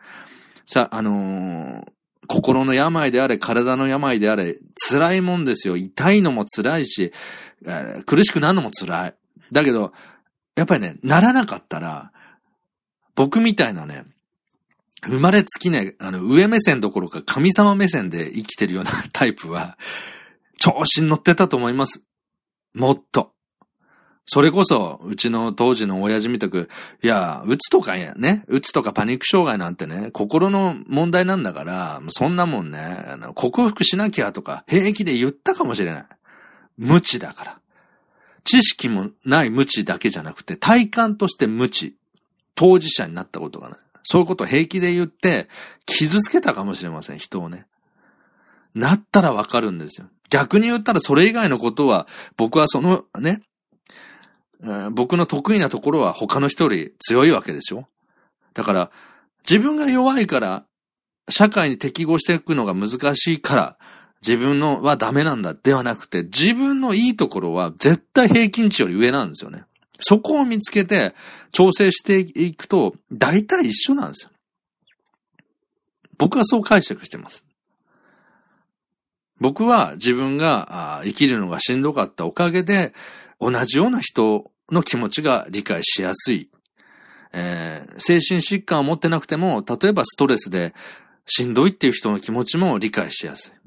[0.65, 1.85] さ、あのー、
[2.27, 4.57] 心の病であれ、体の病であれ、
[4.89, 5.77] 辛いもんですよ。
[5.77, 7.11] 痛いのも辛いし、
[7.65, 9.15] えー、苦しくなるのも辛い。
[9.51, 9.93] だけど、
[10.55, 12.11] やっぱりね、ならなかったら、
[13.15, 14.05] 僕みたいなね、
[15.05, 19.77] 生まれつきね、あの、上目線どころか神様目線で生きてるようなタイプは、
[20.57, 22.03] 調子に乗ってたと思います。
[22.73, 23.33] もっと。
[24.25, 26.69] それこそ、うちの当時の親父みたく、
[27.03, 32.79] いや、うつとかやね、うつとかパニック障害なんてね、心の問題なんだから、そんなもんね、
[33.11, 36.05] あの克服しなきゃとか、平気で言ったかもしれない。
[36.77, 37.59] 無知だから。
[38.45, 41.97] 知識もない無知だけじゃなくて、体感として無知。
[42.55, 43.79] 当事者になったことがない。
[44.03, 45.47] そういうこと平気で言って、
[45.85, 47.65] 傷つけたかもしれません、人をね。
[48.75, 50.07] なったらわかるんですよ。
[50.29, 53.39] 逆に言ったらそれ以外のことは、僕はそのね、
[54.91, 57.87] 僕の得意なところは他の人より強いわけでしょ
[58.53, 58.91] だから、
[59.49, 60.65] 自分が弱いから、
[61.29, 63.77] 社会に適合していくのが難しいから、
[64.25, 69.65] 自分のはダメなんだではなくて、自分のいいところは絶対平均値より上なんですよね。
[70.05, 71.13] そこを見つけて
[71.53, 74.31] 調整していくと、大体一緒なんですよ。
[76.17, 77.45] 僕はそう解釈してます。
[79.39, 82.93] 僕は自分が生きるのがしんどかったおかげで、
[83.39, 86.49] 同じような人の気持ちが理解しやすい。
[87.33, 90.73] えー、精神疾患を持ってなくても、例えばストレスで
[91.25, 93.62] しんどいっていう人の気持ちも理解しやすい。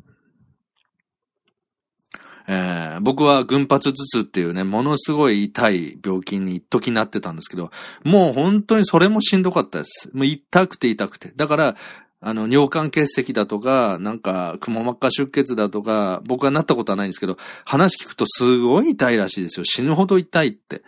[2.49, 7.71] えー、僕は群発頭痛っていうね、ものすごい痛い病気に一時なってたんですけど、
[8.05, 10.11] もう本当にそれもしんどかったです。
[10.13, 11.33] もう痛くて痛くて。
[11.35, 11.77] だから、
[12.21, 19.65] あの、尿管結石だとか、なんか、くも膜下出血だとか、僕はなったことはないんですけど、話聞くとすごい痛いらしいですよ。
[19.65, 20.83] 死ぬほど痛いって。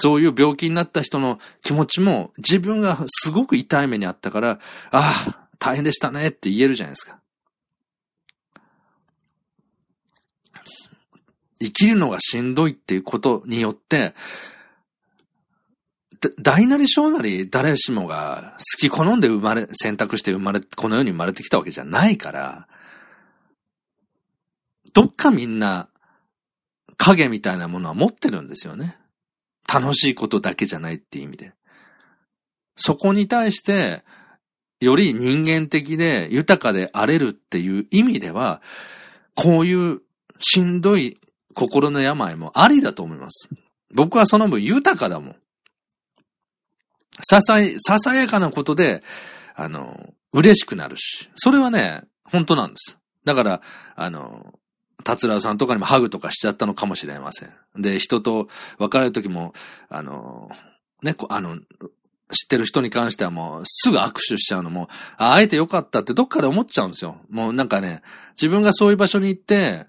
[0.00, 4.50] そういう病気になった人の気持ちも、自分がすごく痛い目にあったから、
[4.90, 7.18] ああ、大変でしたねって言えるじゃないですか。
[11.60, 14.14] 生きるのがしんどいっていうことによって、
[16.40, 22.68] 大なり小なり誰しもが好き好んで生まれ、選択して生まれ、この世に生まれてきたわけじゃないから、
[24.94, 25.88] どっかみんな
[26.96, 28.98] 影みたいなものは持ってるんですよね。
[29.72, 31.52] 楽しいことだけじゃないっていう意味で。
[32.76, 34.02] そこに対して、
[34.80, 38.62] より人間的で豊かであれるっていう意味では、
[39.34, 40.00] こういう
[40.40, 41.18] しんどい
[41.58, 43.48] 心の病もありだと思います。
[43.92, 45.36] 僕はその分豊かだもん。
[47.20, 49.02] ささ、ささやかなことで、
[49.56, 51.28] あの、嬉しくなるし。
[51.34, 52.98] それはね、本当なんです。
[53.24, 53.60] だから、
[53.96, 54.54] あの、
[55.02, 57.50] 達郎さんとかにもハグとかしちゃったのかもしれません。
[57.76, 58.46] で、人と
[58.78, 59.52] 別れる時も、
[59.88, 60.48] あの、
[61.02, 61.56] ね、あの、
[62.30, 67.16] 知ってる人に関してはもうすぐ握手しちゃうのも、あ、えてよかったってどっかで思っちゃうんですよ。
[67.30, 68.02] もうなんかね、
[68.40, 69.86] 自分がそういう場所に行って、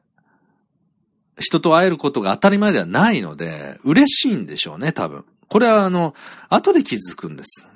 [1.39, 5.25] 人と会えることが当たり前ではないので、嬉しいんでしょうね、多分。
[5.47, 6.13] これはあの、
[6.49, 7.67] 後で気づくんです。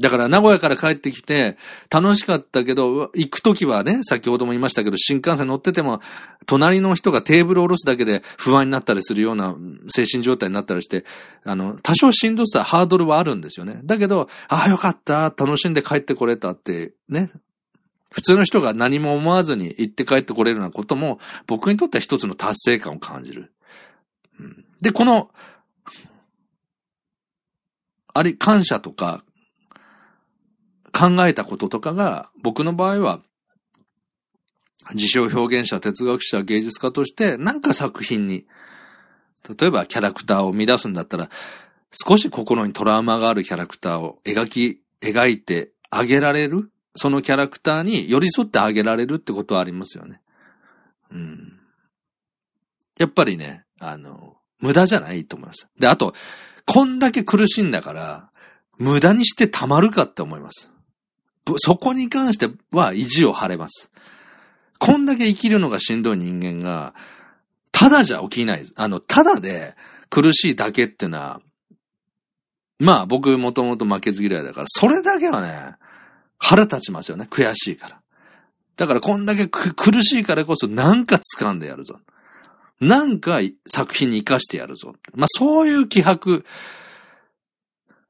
[0.00, 1.58] だから名古屋から帰ってきて、
[1.90, 6.00] 楽しかったけど、行くときはね、先ほども言いましたけど、新幹線乗ってても、
[6.46, 9.54] 隣の人がテーブルを下ろすだけで不安になったりするような
[9.88, 11.04] 精神状態になったりして、
[11.44, 13.80] あの、多少しんどさ、ハードルはあるんですよね。
[13.84, 17.30] だけど、ああ、よかった、楽しんで帰ってこれたって、ね、
[18.10, 23.52] 普通の人が何も思わずに行って帰ってこれるようなことも、僕にとっては一つの達成感を感じる。
[24.38, 25.30] うん、で、この、
[28.12, 29.24] あれ、感謝とか、
[30.92, 33.20] 考えたこととかが、僕の場合は、
[34.94, 38.46] 自称表現者、哲学者、芸術家として、なんか作品に、
[39.58, 41.30] 例えばキャラクターを生み出すんだったら、
[41.92, 50.20] 少し心にトラウマがあるキャラクターを描き、描いてあげられるそのキャラクターに寄り添ってあげられるってことはありますよね。
[51.12, 51.58] うん。
[52.98, 55.68] やっぱりね、あの、無駄じゃないと思います。
[55.78, 56.14] で、あと、
[56.66, 58.30] こんだけ苦しいんだから、
[58.78, 60.72] 無駄にしてたまるかって思います。
[61.58, 63.90] そこに関しては意地を張れます。
[64.78, 66.94] こんだけ生きるのがしんどい人間が、
[67.72, 68.64] ただじゃ起きない。
[68.76, 69.74] あの、ただで
[70.10, 71.40] 苦しいだけってのは、
[72.78, 75.76] まあ僕もともと負けず嫌いだから、それだけはね、
[76.40, 77.28] 腹立ちますよね。
[77.30, 78.00] 悔しいから。
[78.76, 82.00] だからこんだけ苦しいからこそなんか掴んでやるぞ。
[82.80, 84.94] なんか作品に活かしてやるぞ。
[85.14, 86.44] まあそういう気迫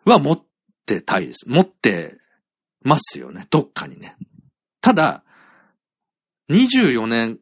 [0.05, 0.43] は持っ
[0.87, 1.45] てたいです。
[1.49, 2.16] 持って
[2.83, 3.47] ますよね。
[3.51, 4.16] どっかにね。
[4.81, 5.24] ただ、
[6.51, 7.39] 24年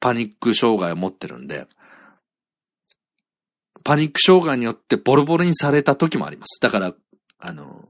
[0.00, 1.66] パニック障害を持ってるんで、
[3.84, 6.60] パニック障害によってボロボロにされた時もあります。
[6.60, 6.94] だから、
[7.38, 7.88] あの、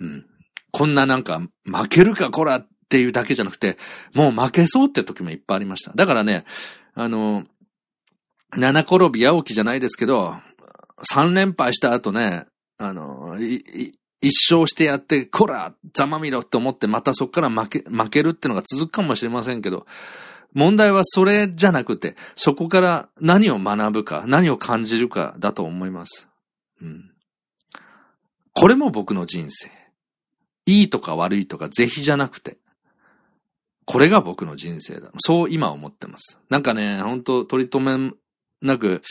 [0.00, 0.26] うん。
[0.70, 3.76] こんななんか、負けるかこらっていうだけじゃなくて、
[4.14, 5.92] もう負けそうって時もいっぱいありました。
[5.94, 6.44] だからね、
[6.94, 7.44] あの、
[8.56, 10.34] 七転び八起きじゃないですけど、
[11.02, 12.46] 三連敗した後ね、
[12.78, 13.36] あの、
[14.20, 19.86] 一勝してやって、こら、ざまみろって思ってまたそこから負け、負けるってのが続くかもしれませんけど、
[20.52, 26.28] 問題はそれじゃなくて、そこから何を学ぶか、何を感じるかだと思います。
[26.82, 27.10] うん。
[28.52, 29.70] これも僕の人生。
[30.70, 32.58] いいとか悪いとか是非じゃなくて、
[33.84, 35.10] これが僕の人生だ。
[35.18, 36.38] そう今思ってます。
[36.48, 38.12] なんかね、本当取り留め
[38.62, 39.02] なく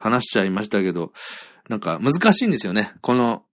[0.00, 1.12] 話しちゃいましたけど、
[1.68, 2.92] なんか難しいんですよね。
[3.02, 3.44] この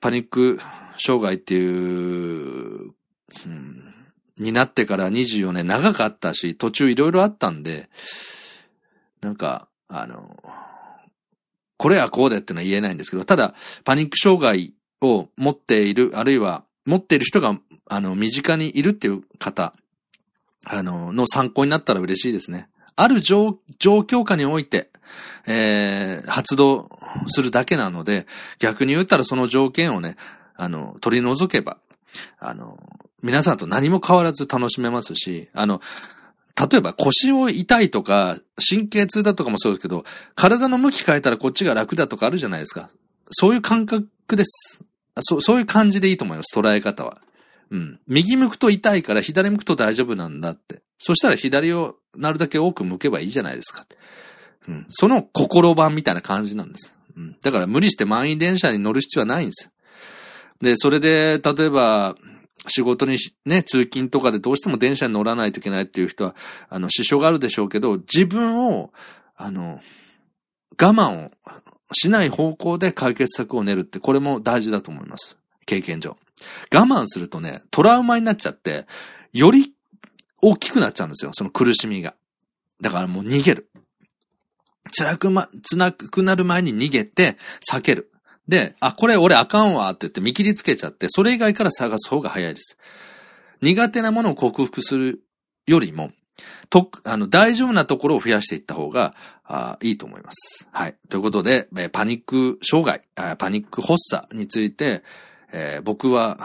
[0.00, 0.60] パニック
[0.98, 2.92] 障害っていう、
[3.46, 3.94] うん、
[4.38, 7.88] になってから24年長かったし、途中いろいろあったんで、
[9.20, 10.36] なんか、あの、
[11.76, 19.74] これはこうでってのは言えないんですけど、ただ、パニック障害を持っている、あるいは持っている人が、あの、身近にいるっていう方、
[20.64, 22.68] あの、の参考になったら嬉しいですね。
[22.96, 24.90] ある状況下において、
[25.46, 26.88] えー、発動
[27.26, 28.26] するだけなので、
[28.58, 30.16] 逆に言ったらその条件をね、
[30.56, 31.78] あの、取り除けば、
[32.38, 32.78] あの、
[33.22, 35.80] 皆さんと何も変わらず楽しめますし、あの、
[36.70, 42.90] 例えば腰を痛いとか、神経痛だとかもそうですけど、体の向き変えたらこっちが楽だとかあるじゃないですか。
[43.30, 44.84] そういう感覚です。
[45.20, 47.20] そう、そういう感じでいいと思います、捉え方は。
[47.70, 48.00] うん。
[48.06, 50.82] 右向くと痛いから左向くと大丈夫なんだって。
[50.98, 53.86] そしたら左をなるだけ多く向けばいいじゃないですか。
[54.68, 54.86] うん。
[54.88, 56.98] その心版みたいな感じなんです。
[57.16, 57.36] うん。
[57.42, 59.70] だから無理して満員電車に乗る必要はないんですよ。
[60.60, 62.14] で、それで、例えば、
[62.68, 66.36] 仕事にね、通勤とかでどうしても電車に乗らないといけないっていう人は、
[66.68, 68.92] あの、支障があるでしょうけど、自分を、
[69.36, 69.80] あの、
[70.80, 71.30] 我慢を
[71.92, 75.38] しない方向で解決策を練るって、これも大事だと思います。
[75.66, 76.16] 経験上。
[76.74, 78.86] 我慢するとね、トラウマになっちゃって、
[79.32, 79.74] より
[80.40, 82.14] 大きくなっちゃうんですよ、その苦しみが。
[82.80, 83.70] だからもう逃げる。
[84.90, 87.36] 辛くま、辛くなる前に逃げて、
[87.70, 88.10] 避ける。
[88.48, 92.76] で、あ、これ俺あかんわって言って見切りつけちゃって、それ以外から探す方が早いです。
[93.62, 95.22] 苦手なものを克服する
[95.66, 96.10] よりも、
[96.68, 99.14] と、あの、大丈夫なところを増やしていった方が、
[99.54, 100.66] あいいと思います。
[100.72, 100.96] はい。
[101.10, 103.02] ということで、えパニック障害、
[103.36, 105.02] パニック発作について、
[105.52, 106.38] えー、僕は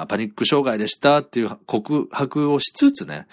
[0.00, 3.26] あ、パニック障害でしたっていう告白をしつつね、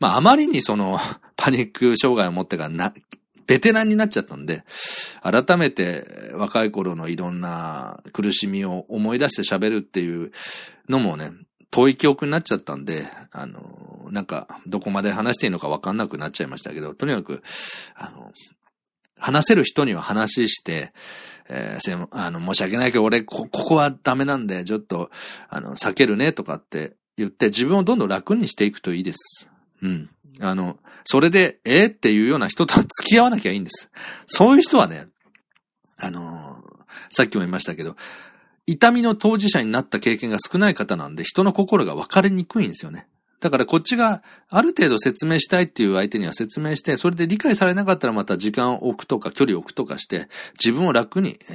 [0.00, 0.98] まああまりにその、
[1.36, 2.92] パニック障害を持ってからな、
[3.46, 4.64] ベテランになっちゃったんで、
[5.22, 6.04] 改めて
[6.34, 10.32] 若い頃のいろんな苦しみを思い出して喋るっていう
[10.88, 11.30] のもね、
[11.70, 17.42] 遠い記憶になっちゃったんで、あの、なんか、どこまで話していいのかわかんなくなっちゃいましたけど、とにかく、
[17.94, 18.32] あの、
[19.18, 20.92] 話せる人には話して、
[21.50, 25.10] えー、あの、申し訳ないけど、俺、こ、ここはダメなんで、ちょっと、
[25.48, 29.50] あの、避けるね、とかって言って、自分をどんどん楽にしていくといいです。
[29.82, 30.10] うん。
[30.40, 33.90] あの、それで、えー、っていうような人とは付き合わなきゃいいんです。
[34.26, 35.06] そういう人はね、
[35.96, 36.68] あのー、
[37.10, 37.96] さっきも言いましたけど、
[38.68, 43.08] 痛みの当事者になった経験が少ない方なんで、人の心が分かりにくいんですよね。
[43.40, 50.28] だからこっちがある程度説明したいっていう相手には説明して、それで理解されなかったらまた時間を置くとか距離を置くとかして、
[50.62, 51.54] 自分を楽に、え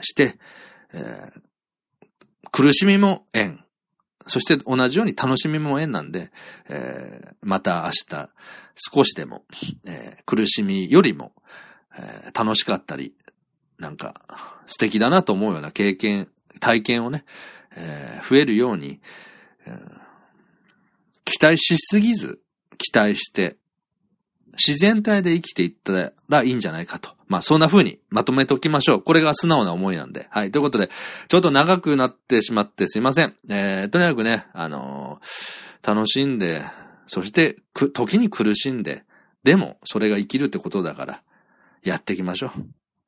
[0.00, 0.38] ー、して、
[0.94, 3.62] えー、苦しみも縁。
[4.28, 6.30] そして同じように楽しみも縁なんで、
[6.70, 8.30] えー、また明日
[8.76, 9.44] 少しでも、
[9.86, 11.32] えー、苦しみよりも、
[11.98, 13.14] えー、楽しかったり、
[13.78, 14.14] なんか
[14.66, 16.28] 素敵だなと思うような経験、
[16.60, 17.24] 体験をね、
[17.76, 19.00] えー、増えるように、
[19.66, 20.08] えー
[21.38, 22.40] 期待しすぎず、
[22.78, 23.56] 期待して、
[24.54, 27.10] 自然体で生きていったらいいんじゃないかと。
[27.28, 29.02] まあそんな風にまとめておきましょう。
[29.02, 30.26] これが素直な思いなんで。
[30.30, 30.50] はい。
[30.50, 30.88] ということで、
[31.28, 33.34] ちょっと長くなってしまってすいません。
[33.48, 36.62] えー、とにかくね、あのー、楽しんで、
[37.06, 39.04] そして、く、時に苦しんで、
[39.44, 41.22] でも、それが生きるってことだから、
[41.84, 42.50] やっていきましょ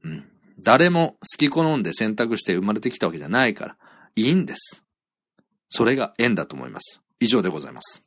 [0.04, 0.08] う。
[0.08, 0.29] うん。
[0.62, 3.76] 誰も好き好んで選択して生まれてきたわけじゃないから、
[4.16, 4.84] いいんです。
[5.68, 7.00] それが縁だと思います。
[7.20, 8.02] 以上でございます。